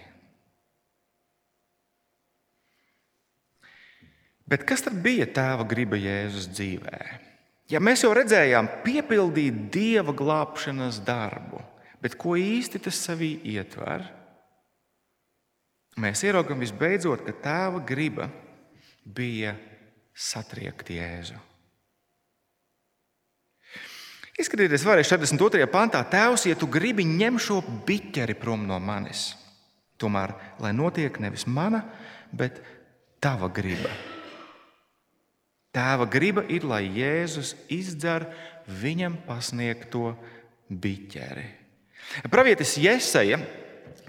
Bet 4.47 4.63
kas 4.67 4.85
tad 4.85 4.99
bija 5.03 5.27
tēva 5.27 5.65
griba 5.67 5.99
Jēzus 5.99 6.47
dzīvē? 6.53 6.99
Ja 7.67 7.81
mēs 7.83 8.05
jau 8.05 8.13
redzējām, 8.15 8.69
piepildīt 8.85 9.65
dieva 9.73 10.13
glābšanas 10.15 11.01
darbu, 11.03 11.59
bet 11.99 12.15
ko 12.15 12.37
īsti 12.39 12.79
tas 12.85 12.99
sevī 13.09 13.33
ietver? 13.43 14.05
Mēs 15.99 16.21
ieraugām 16.23 16.61
visbeidzot, 16.63 17.25
ka 17.25 17.33
tēva 17.43 17.81
griba 17.83 18.29
bija 19.15 19.55
satriekt 20.17 20.89
Jēzu. 20.91 21.37
Izskatieties, 24.37 24.83
vēlreiz 24.85 25.09
42. 25.09 25.65
pantā, 25.73 26.03
Tēvs, 26.05 26.45
ja 26.45 26.57
tu 26.57 26.67
gribi 26.69 27.07
ņem 27.09 27.39
šo 27.41 27.61
biķeri 27.87 28.35
prom 28.37 28.67
no 28.69 28.77
manis, 28.77 29.31
tomēr 29.97 30.35
lai 30.61 30.75
notiek 30.77 31.17
nevis 31.23 31.47
mana, 31.49 31.81
bet 32.29 32.61
tava 33.23 33.49
griba. 33.49 33.89
Tēva 35.73 36.05
griba 36.09 36.43
ir, 36.53 36.65
lai 36.65 36.83
Jēzus 36.89 37.55
izdzer 37.73 38.27
viņam 38.69 39.17
pasniegto 39.25 40.13
biķeri. 40.69 41.45
Pravietis 42.31 42.77
Jesaja, 42.81 43.39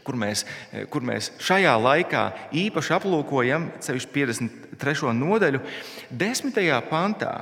kur 0.08 0.16
mēs, 0.16 0.46
kur 0.88 1.04
mēs 1.04 1.34
šajā 1.44 1.74
laikā 1.76 2.24
īpaši 2.56 2.94
aplūkojam, 2.96 3.68
sevišķi 3.84 4.14
53. 4.16 5.12
nodaļu, 5.18 5.60
10. 6.08 6.60
pantā, 6.88 7.34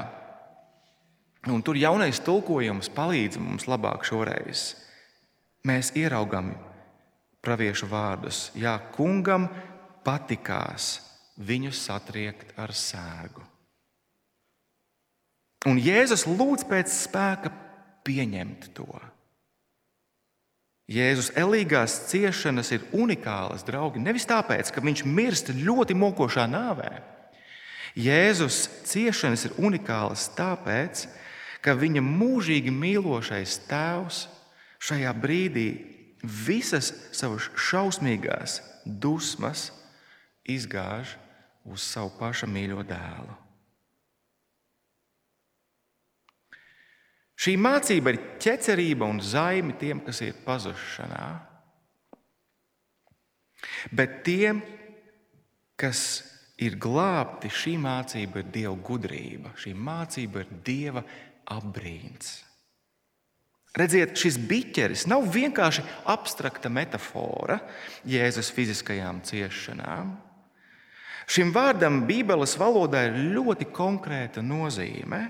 un 1.46 1.62
tur 1.62 1.79
jaunais 1.79 2.18
tulkojums 2.26 2.90
palīdz 2.96 3.38
mums 3.38 3.68
labāk 3.70 4.02
šoreiz. 4.09 4.72
Mēs 5.66 5.92
ieraugām 5.98 6.55
praviešu 7.46 7.87
vārdus, 7.90 8.50
Jā, 8.59 8.79
kungam 8.94 9.46
patikās 10.07 10.96
viņu 11.38 11.70
satriekt 11.74 12.55
ar 12.59 12.74
sērgu. 12.74 13.42
Un 15.66 15.79
Jēzus 15.83 16.26
lūdz 16.31 16.66
pēc 16.70 16.92
spēka 16.94 17.50
pieņemt 18.07 18.70
to. 18.74 18.87
Jēzus 20.87 21.33
elīgās 21.35 21.96
ciešanas 22.12 22.70
ir 22.77 22.85
unikālas, 22.94 23.64
draugi. 23.66 23.99
Nevis 24.03 24.27
tāpēc, 24.29 24.70
ka 24.70 24.83
viņš 24.85 25.03
mirst 25.03 25.51
ļoti 25.51 25.96
mokošā 25.99 26.46
nāvē. 26.46 26.92
Jēzus 27.99 28.61
ciešanas 28.87 29.49
ir 29.49 29.57
unikālas 29.59 30.29
tāpēc, 30.37 31.07
ka 31.64 31.75
viņa 31.75 32.03
mūžīgi 32.07 32.70
mīlošais 32.70 33.57
tēvs 33.66 34.27
šajā 34.87 35.14
brīdī 35.18 35.68
visas 36.22 36.92
savas 37.16 37.49
šausmīgās 37.59 38.61
dusmas 38.87 39.72
izgāž 40.46 41.16
uz 41.66 41.83
savu 41.83 42.14
paša 42.20 42.46
mīļo 42.46 42.87
dēlu. 42.87 43.35
Šī 47.37 47.57
mācība 47.61 48.14
ir 48.14 48.22
ķecerība 48.40 49.09
un 49.09 49.20
zaimi 49.20 49.77
tiem, 49.81 50.01
kas 50.07 50.22
ir 50.25 50.38
pazušanā. 50.46 51.27
Bet 53.92 54.22
tiem, 54.25 54.62
kas 55.77 56.01
ir 56.64 56.79
glābti, 56.81 57.53
šī 57.53 57.77
mācība 57.81 58.40
ir 58.40 58.51
Dieva 58.55 58.75
gudrība, 58.88 59.53
šī 59.61 59.75
mācība 59.77 60.44
ir 60.44 60.59
Dieva 60.64 61.05
apbrīns. 61.53 62.38
Redziet, 63.77 64.14
šis 64.16 64.38
biķeris 64.49 65.05
nav 65.11 65.27
vienkārši 65.35 65.83
abstrakta 66.09 66.70
metāfora 66.72 67.59
Jēzus 68.09 68.49
fiziskajām 68.57 69.20
ciešanām. 69.29 70.14
Šim 71.29 71.51
vārdam 71.53 72.05
Bībeles 72.09 72.55
valodā 72.57 73.03
ir 73.09 73.18
ļoti 73.35 73.68
konkrēta 73.77 74.40
nozīme. 74.40 75.27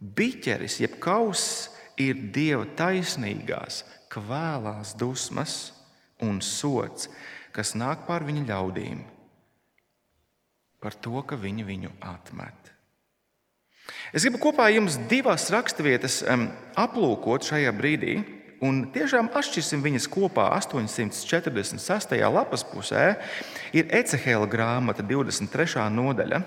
Biķeris, 0.00 0.80
jeb 0.80 0.96
kauss, 1.02 1.68
ir 2.00 2.16
dieva 2.32 2.64
taisnīgās, 2.76 3.84
kvēlās 4.12 4.94
dusmas 4.98 5.72
un 6.24 6.40
sots, 6.44 7.10
kas 7.52 7.74
nāk 7.76 8.06
pār 8.08 8.24
viņa 8.24 8.46
ļaudīm 8.48 9.02
par 10.80 10.96
to, 10.96 11.20
ka 11.28 11.36
viņi 11.36 11.64
viņu 11.68 11.92
atmet. 12.08 12.70
Es 14.16 14.24
gribu 14.24 14.40
kopā 14.40 14.70
jums 14.72 14.96
divas 15.10 15.50
raksturvietas 15.52 16.22
aplūkot 16.78 17.44
šajā 17.50 17.72
brīdī, 17.76 18.14
un 18.64 18.86
tiešām 18.94 19.30
atšķirsim 19.36 19.82
viņas 19.84 20.08
kopā 20.10 20.48
846. 20.56 22.16
lapas 22.32 22.64
pusē. 22.66 23.04
Ir 23.76 23.92
Ecehēla 24.00 24.48
grāmata, 24.50 25.04
23. 25.06 25.84
nodaļa. 25.92 26.42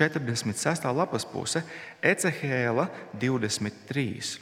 846. 0.00 0.84
lapas 0.96 1.26
puse, 1.26 1.62
Ecehēla 2.02 2.88
23. 3.20 4.40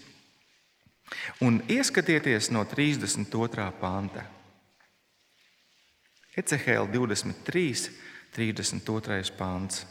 Un 1.40 1.62
ieskatieties 1.68 2.50
no 2.54 2.64
32. 2.64 3.70
panta. 3.80 4.22
Ecehēla 6.38 6.86
23, 6.92 7.90
32. 8.36 9.22
pāns. 9.38 9.86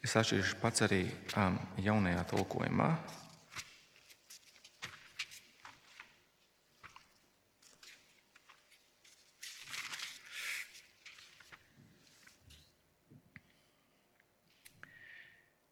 Es 0.00 0.14
atšķiršu 0.16 0.56
pats 0.62 0.86
arī 0.86 1.02
um, 1.36 1.58
jaunajā 1.82 2.22
tulkojumā. 2.30 2.92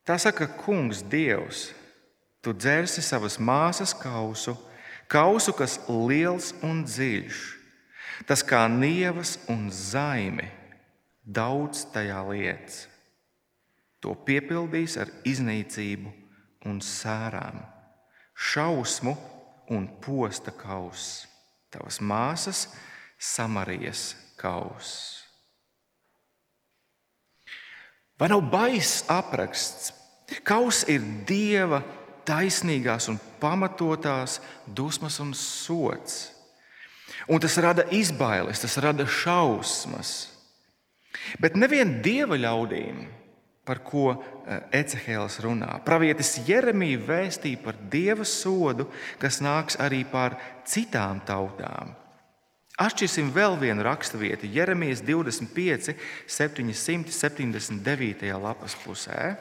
Tā 0.08 0.16
saka, 0.16 0.46
Kungs, 0.48 1.02
Dievs, 1.04 1.66
tu 2.40 2.54
dzersi 2.56 3.02
savas 3.04 3.34
māsas 3.36 3.92
kausu, 3.92 4.54
kausu, 5.04 5.52
kas 5.52 5.74
liels 5.84 6.54
un 6.64 6.80
dziļš, 6.86 7.40
tas 8.24 8.40
kā 8.40 8.62
nievas 8.72 9.34
un 9.52 9.66
zaimi, 9.68 10.46
daudz 11.20 11.84
tajā 11.92 12.22
lietas. 12.24 12.86
To 14.00 14.14
piepildīs 14.24 14.96
ar 14.96 15.12
iznīcību 15.28 16.14
un 16.72 16.80
sērām, 16.80 17.60
šausmu 18.32 19.12
un 19.76 19.90
posta 20.00 20.56
kauss, 20.56 21.26
tavas 21.68 22.00
māsas, 22.00 22.64
Samarijas 23.20 24.14
kauss. 24.40 25.18
Vai 28.18 28.32
nav 28.32 28.46
baiss 28.50 29.04
apraksts 29.10 29.97
Kaus 30.44 30.82
ir 30.90 31.04
dieva 31.28 31.80
taisnīgās 32.28 33.08
un 33.08 33.16
pamatotās 33.40 34.40
dusmas 34.66 35.16
un 35.24 35.32
sots. 35.36 36.26
Un 37.28 37.40
tas 37.40 37.56
rada 37.60 37.84
izbailes, 37.92 38.60
tas 38.60 38.76
rada 38.80 39.06
šausmas. 39.08 40.28
Bet 41.40 41.56
nevienam 41.56 42.02
dieva 42.04 42.36
ļaudīm, 42.40 43.06
par 43.68 43.82
ko 43.84 44.14
eh, 44.14 44.18
Ecehēls 44.80 45.40
runā, 45.44 45.74
pravietis 45.84 46.38
Jeremija 46.48 47.00
vēstīja 47.04 47.60
par 47.64 47.76
dieva 47.92 48.24
sodu, 48.24 48.88
kas 49.20 49.42
nāks 49.44 49.76
arī 49.80 50.04
pār 50.08 50.38
citām 50.68 51.20
tautām. 51.28 51.92
Atšķirsim 52.78 53.32
vēl 53.34 53.56
vienu 53.58 53.82
raksturvietu, 53.82 54.46
Jeremijas 54.54 55.02
25, 55.02 55.96
779. 56.30 58.28
lapas 58.38 58.76
pusē. 58.84 59.34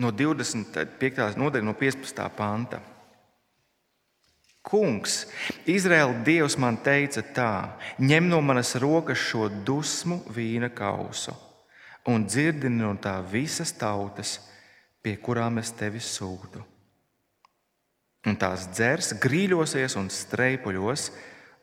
No 0.00 0.10
25. 0.10 1.38
nodaļa, 1.38 1.64
no 1.64 1.76
15. 1.78 2.26
panta. 2.36 2.80
Kungs, 4.64 5.26
Izraēla 5.68 6.22
Dievs 6.24 6.56
man 6.56 6.78
teica 6.80 7.20
tā: 7.36 7.52
ņem 8.00 8.30
no 8.30 8.40
manas 8.40 8.74
rokas 8.80 9.20
šo 9.20 9.50
dusmu 9.52 10.22
vīna 10.32 10.72
kausu 10.72 11.34
un 12.06 12.26
dzirdini 12.28 12.82
no 12.82 12.92
tā 13.00 13.16
visas 13.24 13.72
tautas, 13.76 14.38
pie 15.00 15.16
kurām 15.20 15.60
es 15.60 15.72
tevi 15.76 16.00
sūtu. 16.02 16.62
Un 18.24 18.36
tās 18.40 18.66
dzers, 18.72 19.12
grīļosies 19.20 19.96
un 20.00 20.08
streipuļos 20.12 21.10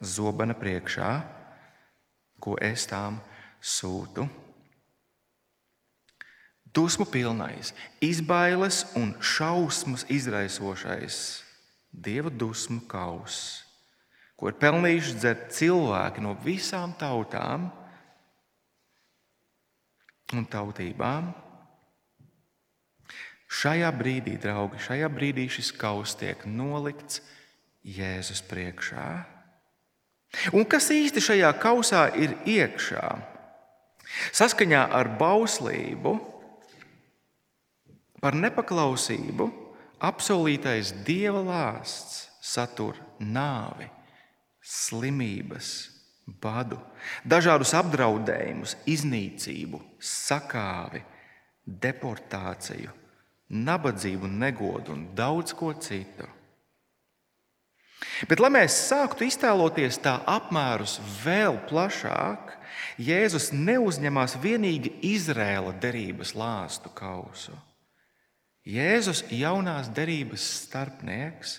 zobena 0.02 0.54
priekšā, 0.58 1.12
ko 2.42 2.58
es 2.62 2.86
tām 2.90 3.18
sūtu. 3.62 4.28
Dusmu 6.72 7.06
pilnais, 7.06 7.74
izbailes 8.00 8.86
un 8.96 9.12
šausmas 9.20 10.06
izraisošais 10.08 11.44
dieva 11.92 12.32
dusmu 12.32 12.80
kauss, 12.88 13.66
ko 14.40 14.48
ir 14.48 14.56
pelnījuši 14.56 15.18
dzert 15.20 15.52
cilvēki 15.52 16.24
no 16.24 16.34
visām 16.46 16.96
tautām 16.98 17.68
un 20.32 20.48
tautībām. 20.48 21.34
Šajā 23.52 23.92
brīdī, 23.92 24.38
draugi, 24.40 24.80
šajā 24.80 25.12
brīdī 25.12 25.50
šis 25.52 25.74
kauss 25.76 26.16
tiek 26.16 26.48
nolikts 26.48 27.20
Jēzus 27.84 28.40
priekšā. 28.48 29.10
Un 30.56 30.64
kas 30.64 30.88
īsti 30.96 31.20
šajā 31.20 31.52
kausā 31.60 32.06
ir 32.16 32.38
iekšā? 32.48 33.04
Saskaņā 34.32 34.86
ar 34.96 35.10
bauslību 35.20 36.14
Par 38.22 38.38
nepaklausību 38.38 39.48
apsolītais 40.02 40.94
dieva 41.06 41.42
lāsts 41.46 42.28
satur 42.42 42.98
nāvi, 43.18 43.88
slimības, 44.62 45.72
badu, 46.42 46.78
dažādus 47.26 47.74
apdraudējumus, 47.78 48.76
iznīcību, 48.90 49.82
sakāvi, 49.98 51.02
deportāciju, 51.66 52.94
nabadzību, 53.52 54.30
negodu 54.30 54.94
un 54.96 55.08
daudz 55.18 55.56
ko 55.58 55.74
citu. 55.82 56.30
Bet, 58.30 58.42
lai 58.42 58.50
mēs 58.54 58.78
sāktu 58.90 59.28
iztēloties 59.28 60.00
tā 60.02 60.20
apmērus 60.30 60.98
vēl 61.24 61.60
plašāk, 61.70 62.58
Jēzus 63.02 63.50
neuzņemās 63.54 64.38
tikai 64.42 64.94
Izraēla 65.06 65.74
derības 65.82 66.34
lāstu 66.38 66.90
kausu. 66.94 67.54
Jēzus, 68.68 69.24
jaunās 69.34 69.90
derības 69.90 70.44
starpnieks, 70.68 71.58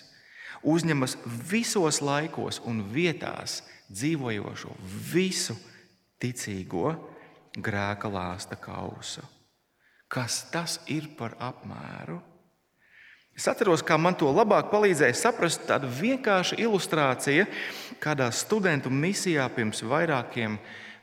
uzņemas 0.63 1.17
visos 1.49 1.99
laikos 1.99 2.61
un 2.63 2.79
vietās 2.93 3.61
dzīvojošo 3.91 4.71
visu 5.11 5.57
ticīgo 6.23 6.93
grēka 7.59 8.07
lāsta 8.07 8.55
kausu. 8.55 9.23
Kas 10.07 10.45
tas 10.53 10.79
ir 10.87 11.09
par 11.17 11.35
apmēru? 11.41 12.21
Es 13.33 13.47
atceros, 13.49 13.81
kā 13.81 13.97
man 13.97 14.13
to 14.15 14.29
labāk 14.29 14.69
palīdzēja 14.69 15.15
saprast 15.17 15.63
tāda 15.65 15.89
vienkārša 15.89 16.59
ilustrācija 16.61 17.47
kādā 18.01 18.29
studentu 18.31 18.91
misijā 18.93 19.47
pirms 19.55 19.81
vairākiem 19.89 20.59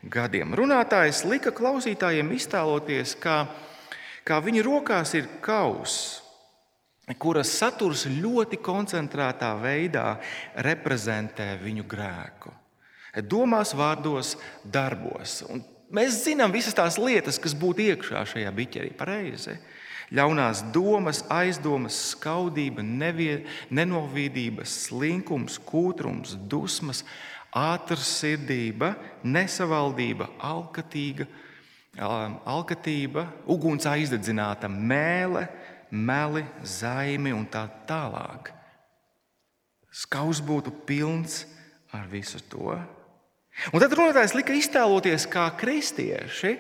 gadiem. 0.07 0.55
Runātājs 0.55 1.25
lika 1.27 1.51
klausītājiem 1.53 2.31
iztēloties, 2.37 3.17
kā 3.19 3.43
kā 4.31 4.39
viņa 4.45 4.63
rokās 4.63 5.15
ir 5.19 5.27
kauss, 5.43 6.21
kuras 7.19 7.51
saturs 7.59 8.07
ļoti 8.07 8.61
koncentrētā 8.63 9.51
veidā 9.59 10.15
reprezentē 10.63 11.57
viņu 11.63 11.87
grēku. 11.91 12.55
Domās, 13.27 13.75
vārdos, 13.75 14.37
darbos. 14.63 15.41
Un 15.51 15.65
mēs 15.91 16.23
zinām 16.23 16.55
visas 16.55 16.77
tās 16.79 17.01
lietas, 17.03 17.41
kas 17.43 17.57
būtu 17.59 17.89
iekšā 17.89 18.23
šajā 18.35 18.53
biķerī. 18.55 18.93
Pareizi. 18.95 19.57
Ļaunās 20.15 20.65
domas, 20.75 21.25
aizdomas, 21.31 21.99
skaudība, 22.15 22.83
nevie, 22.83 23.45
nenovīdība, 23.71 24.65
slinkums, 24.67 25.59
kūtrums, 25.63 26.35
dusmas, 26.51 27.05
ātrsirdība, 27.55 28.97
nesavaldība, 29.23 30.27
alkatīga 30.43 31.29
alkatība, 31.99 33.27
uguns 33.51 33.87
aizdedzināta 33.87 34.69
mēlē, 34.71 35.49
meli, 35.91 36.45
zaimi 36.63 37.33
un 37.35 37.47
tā 37.51 37.67
tālāk. 37.89 38.53
Skaus 39.91 40.39
būtu 40.41 40.71
pilns 40.87 41.47
ar 41.93 42.07
visu 42.07 42.39
to. 42.49 42.79
Un 43.75 43.83
tad 43.83 43.93
runātājs 43.93 44.37
lika 44.37 44.55
iztēloties, 44.55 45.27
kā 45.27 45.49
kristieši 45.59 46.55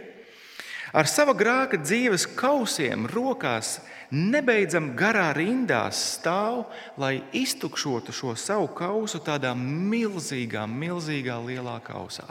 ar 0.90 1.06
sava 1.06 1.36
grāka 1.38 1.78
dzīves 1.78 2.26
kausiem 2.34 3.06
rokās 3.06 3.78
nebeidzam 4.10 4.90
garā 4.98 5.30
rindā 5.36 5.84
stāv, 5.94 6.64
lai 6.98 7.20
iztukšotu 7.30 8.12
šo 8.12 8.34
savu 8.34 8.66
kausu 8.74 9.22
tādā 9.22 9.54
milzīgā, 9.54 10.66
milzīgā 10.66 11.38
lielā 11.46 11.78
kausā. 11.86 12.26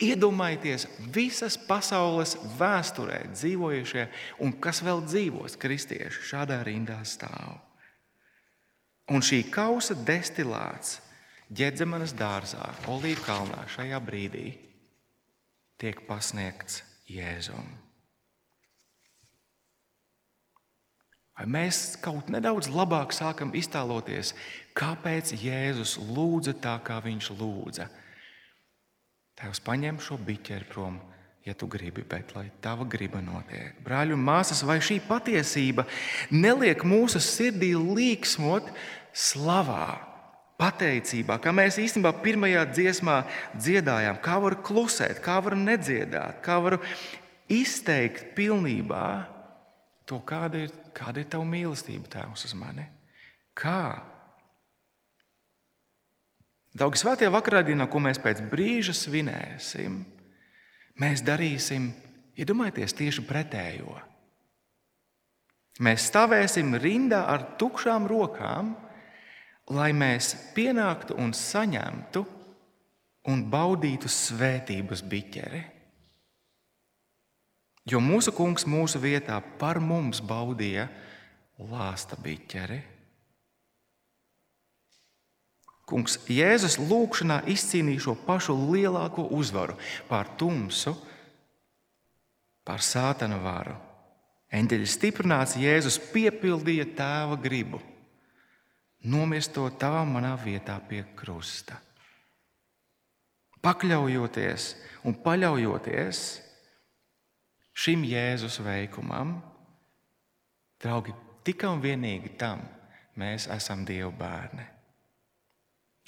Iedomājieties, 0.00 0.86
visas 1.12 1.58
pasaules 1.60 2.32
vēsturē 2.56 3.18
dzīvojušie 3.34 4.06
un 4.40 4.54
kas 4.62 4.80
vēl 4.84 5.02
dzīvos 5.04 5.58
kristieši 5.60 6.24
šādā 6.30 6.62
rindā 6.64 7.02
stāv. 7.04 7.58
Un 9.12 9.20
šī 9.26 9.42
kausa 9.52 9.96
destilāts 10.06 11.00
ģēdzemanas 11.52 12.14
dārzā, 12.16 12.64
Olīvu 12.88 13.26
kalnā 13.26 13.66
šajā 13.74 14.00
brīdī 14.06 14.46
tiek 15.80 16.00
pasniegts 16.08 16.80
Jēzum. 17.10 17.66
Vai 21.40 21.46
mēs 21.48 21.96
kaut 22.04 22.28
nedaudz 22.32 22.68
labāk 22.68 23.12
sākam 23.16 23.52
iztēloties, 23.56 24.34
kāpēc 24.76 25.32
Jēzus 25.40 25.96
lūdza 26.12 26.52
tā, 26.60 26.76
kā 26.84 27.00
viņš 27.04 27.32
lūdza? 27.36 27.88
Tēvs, 29.40 29.62
paņem 29.64 29.96
šo 30.04 30.18
biķeri 30.20 30.68
prom, 30.68 30.98
ja 31.48 31.54
tu 31.56 31.64
gribi, 31.70 32.04
bet 32.04 32.34
lai 32.36 32.50
tava 32.60 32.84
griba 32.84 33.22
notiek. 33.24 33.78
Brāļi 33.86 34.12
un 34.12 34.20
māsas, 34.26 34.60
vai 34.68 34.76
šī 34.84 34.98
patiesība 35.06 35.86
neliek 36.28 36.84
mūsu 36.84 37.22
sirdī 37.24 37.72
līksmot 37.78 38.68
slavā, 39.16 40.10
pateicībā, 40.60 41.38
kā 41.40 41.52
mēs 41.56 41.78
īstenībā 41.80 42.12
pirmajā 42.20 42.66
dziesmā 42.74 43.16
dziedājām, 43.56 44.20
kā 44.20 44.36
var 44.44 44.58
klusēt, 44.64 45.22
kā 45.24 45.38
var 45.40 45.56
nedziedāt, 45.56 46.42
kā 46.44 46.58
var 46.60 46.76
izteikt 47.50 48.34
pilnībā 48.36 49.06
to, 50.04 50.20
kāda 50.26 50.66
ir, 50.66 50.74
kāda 50.96 51.22
ir 51.22 51.30
tava 51.32 51.46
mīlestība, 51.48 52.10
Tēvs, 52.12 52.44
uz 52.50 52.56
mani? 52.58 52.84
Kā? 53.56 54.02
Daudz 56.70 57.02
svētajā 57.02 57.32
vakarā, 57.34 57.64
ko 57.90 57.98
mēs 57.98 58.20
pēc 58.22 58.44
brīža 58.50 58.94
svinēsim, 58.94 60.04
mēs 61.02 61.24
darīsim, 61.26 61.90
iedomājieties, 62.38 62.94
tieši 62.94 63.24
pretējo. 63.26 63.96
Mēs 65.80 66.06
stāvēsim 66.10 66.76
rindā 66.76 67.24
ar 67.26 67.56
tukšām 67.58 68.06
rokām, 68.10 68.74
lai 69.70 69.90
mēs 69.96 70.34
pienāktu 70.54 71.16
un 71.18 71.32
saņemtu 71.34 72.24
un 73.30 73.44
baudītu 73.50 74.10
svētības 74.10 75.02
biķeri. 75.06 75.62
Jo 77.90 77.98
mūsu 78.04 78.34
kungs 78.36 78.66
mūsu 78.68 79.00
vietā 79.02 79.40
par 79.58 79.80
mums 79.82 80.20
baudīja 80.22 80.86
lāsta 81.70 82.18
biķeri. 82.20 82.80
Kungs, 85.90 86.14
Jēzus 86.30 86.78
lūgšanā 86.78 87.40
izcīnīja 87.50 88.06
šo 88.06 88.14
pašu 88.26 88.54
lielāko 88.70 89.24
uzvaru 89.34 89.74
pār 90.06 90.30
tumsu, 90.38 90.94
pār 92.66 92.84
sātana 92.84 93.40
varu. 93.42 93.74
Eņģeļa 94.54 94.86
stiprināts 94.90 95.56
Jēzus 95.58 95.98
piepildīja 96.10 96.88
tēva 96.98 97.38
gribu, 97.42 97.78
nomirstot 99.06 99.78
tavā 99.82 100.02
manā 100.06 100.34
vietā 100.38 100.78
pie 100.88 101.04
krusta. 101.18 101.78
Pakļaujoties 103.60 104.72
un 105.06 105.18
paļaujoties 105.20 106.24
šim 107.76 108.06
Jēzus 108.08 108.58
veikumam, 108.64 109.38
draugi, 110.80 111.14
tikai 111.46 111.74
un 111.74 111.82
vienīgi 111.82 112.34
tam 112.40 112.62
mēs 113.20 113.50
esam 113.52 113.84
Dieva 113.86 114.10
bērni. 114.16 114.79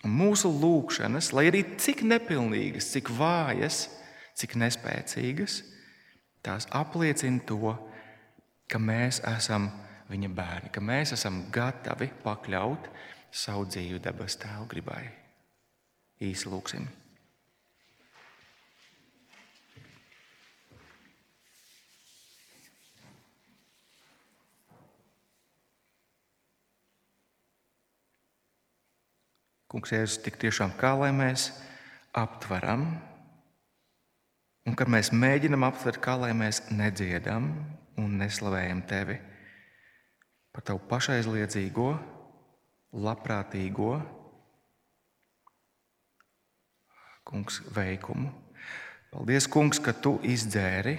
Mūsu 0.03 0.51
lūgšanas, 0.51 1.31
lai 1.37 1.47
arī 1.51 1.63
cik 1.79 2.03
nepilnīgas, 2.03 2.91
cik 2.91 3.13
vājas, 3.15 3.85
cik 4.39 4.57
nespēcīgas, 4.59 5.61
tās 6.43 6.67
apliecina 6.75 7.43
to, 7.47 7.77
ka 8.67 8.81
mēs 8.83 9.21
esam 9.31 9.69
viņa 10.11 10.33
bērni, 10.35 10.73
ka 10.75 10.83
mēs 10.83 11.15
esam 11.15 11.45
gatavi 11.55 12.11
pakļaut 12.25 12.89
savu 13.31 13.69
dzīvi 13.71 14.03
debes 14.03 14.37
tēva 14.43 14.67
gribai. 14.69 15.05
Īsi 16.23 16.51
lūksim. 16.51 17.02
Kungs, 29.73 29.89
Jēzus, 29.89 30.19
tik 30.21 30.37
tiešām 30.37 30.75
kā 30.77 30.91
lai 31.01 31.09
mēs 31.17 31.47
aptveram, 32.13 32.83
un 34.69 34.75
kad 34.77 34.91
mēs 34.93 35.09
mēģinam 35.17 35.65
aptvert, 35.65 35.97
kā 36.05 36.19
lai 36.21 36.35
mēs 36.37 36.67
nedziedam 36.69 37.47
un 37.97 38.19
neslavējam 38.21 38.83
tevi 38.91 39.17
par 40.53 40.67
tavu 40.69 40.83
pašaizliedzīgo, 40.91 41.87
labprātīgo 43.01 43.95
kungs, 47.25 47.63
veikumu. 47.73 48.29
Paldies, 49.13 49.47
kungs, 49.49 49.81
ka 49.81 49.95
tu 49.97 50.19
izdzēri 50.21 50.99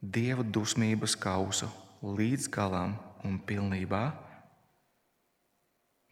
dieva 0.00 0.44
dusmības 0.44 1.16
kausu 1.16 1.70
līdz 2.04 2.50
galam 2.52 2.98
un 3.24 3.40
pilnībā 3.48 4.02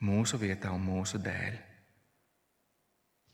mūsu 0.09 0.41
vietā 0.41 0.73
un 0.73 0.89
mūsu 0.89 1.21
dēļ. 1.21 1.61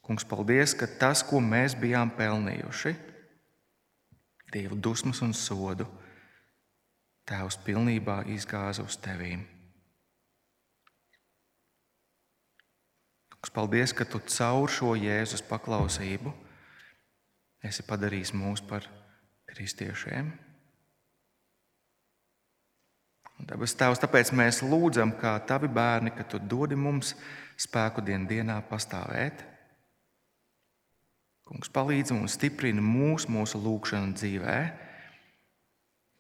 Kungs, 0.09 0.25
paldies, 0.25 0.73
ka 0.73 0.87
tas, 0.89 1.21
ko 1.21 1.37
mēs 1.45 1.75
bijām 1.77 2.09
pelnījuši, 2.17 2.95
Dieva 4.49 4.77
dusmas 4.81 5.19
un 5.21 5.35
sodu, 5.37 5.85
Tēvs 7.29 7.59
pilnībā 7.67 8.23
izgāza 8.33 8.81
uz 8.81 8.97
tevīm. 9.05 9.43
Kungs, 13.35 13.53
paldies, 13.53 13.93
ka 13.93 14.07
tu 14.09 14.23
caur 14.25 14.73
šo 14.73 14.95
Jēzus 14.97 15.45
paklausību 15.51 16.33
esi 17.69 17.85
padarījis 17.85 18.33
mūs 18.33 18.65
par 18.65 18.89
kristiešiem. 19.53 20.33
Dabas 23.45 23.77
Tēvs, 23.77 24.01
tāpēc 24.01 24.33
mēs 24.33 24.65
lūdzam, 24.65 25.13
kā 25.21 25.37
tavi 25.45 25.69
bērni, 25.69 26.17
ka 26.17 26.25
tu 26.25 26.41
dodi 26.41 26.81
mums 26.81 27.13
spēku 27.61 28.01
dien 28.09 28.25
dienā 28.25 28.63
pastāvēt 28.73 29.45
Kungs 31.49 31.71
palīdz 31.73 32.13
mums, 32.13 32.35
stiprina 32.37 32.83
mūs, 32.85 33.25
mūsu 33.33 33.57
lūgšanu 33.65 34.13
dzīvē, 34.19 34.57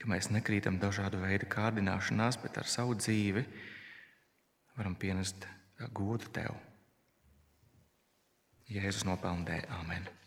ka 0.01 0.09
mēs 0.09 0.31
nekrītam 0.33 0.79
dažādu 0.81 1.21
veidu 1.21 1.49
kārdināšanās, 1.53 2.41
bet 2.41 2.57
ar 2.63 2.71
savu 2.71 2.97
dzīvi 2.97 3.45
varam 4.79 4.97
pienest 4.97 5.45
godu 5.93 6.33
tev. 6.33 6.57
Jēzus 8.73 9.05
nopelnē, 9.09 9.63
Āmen! 9.81 10.18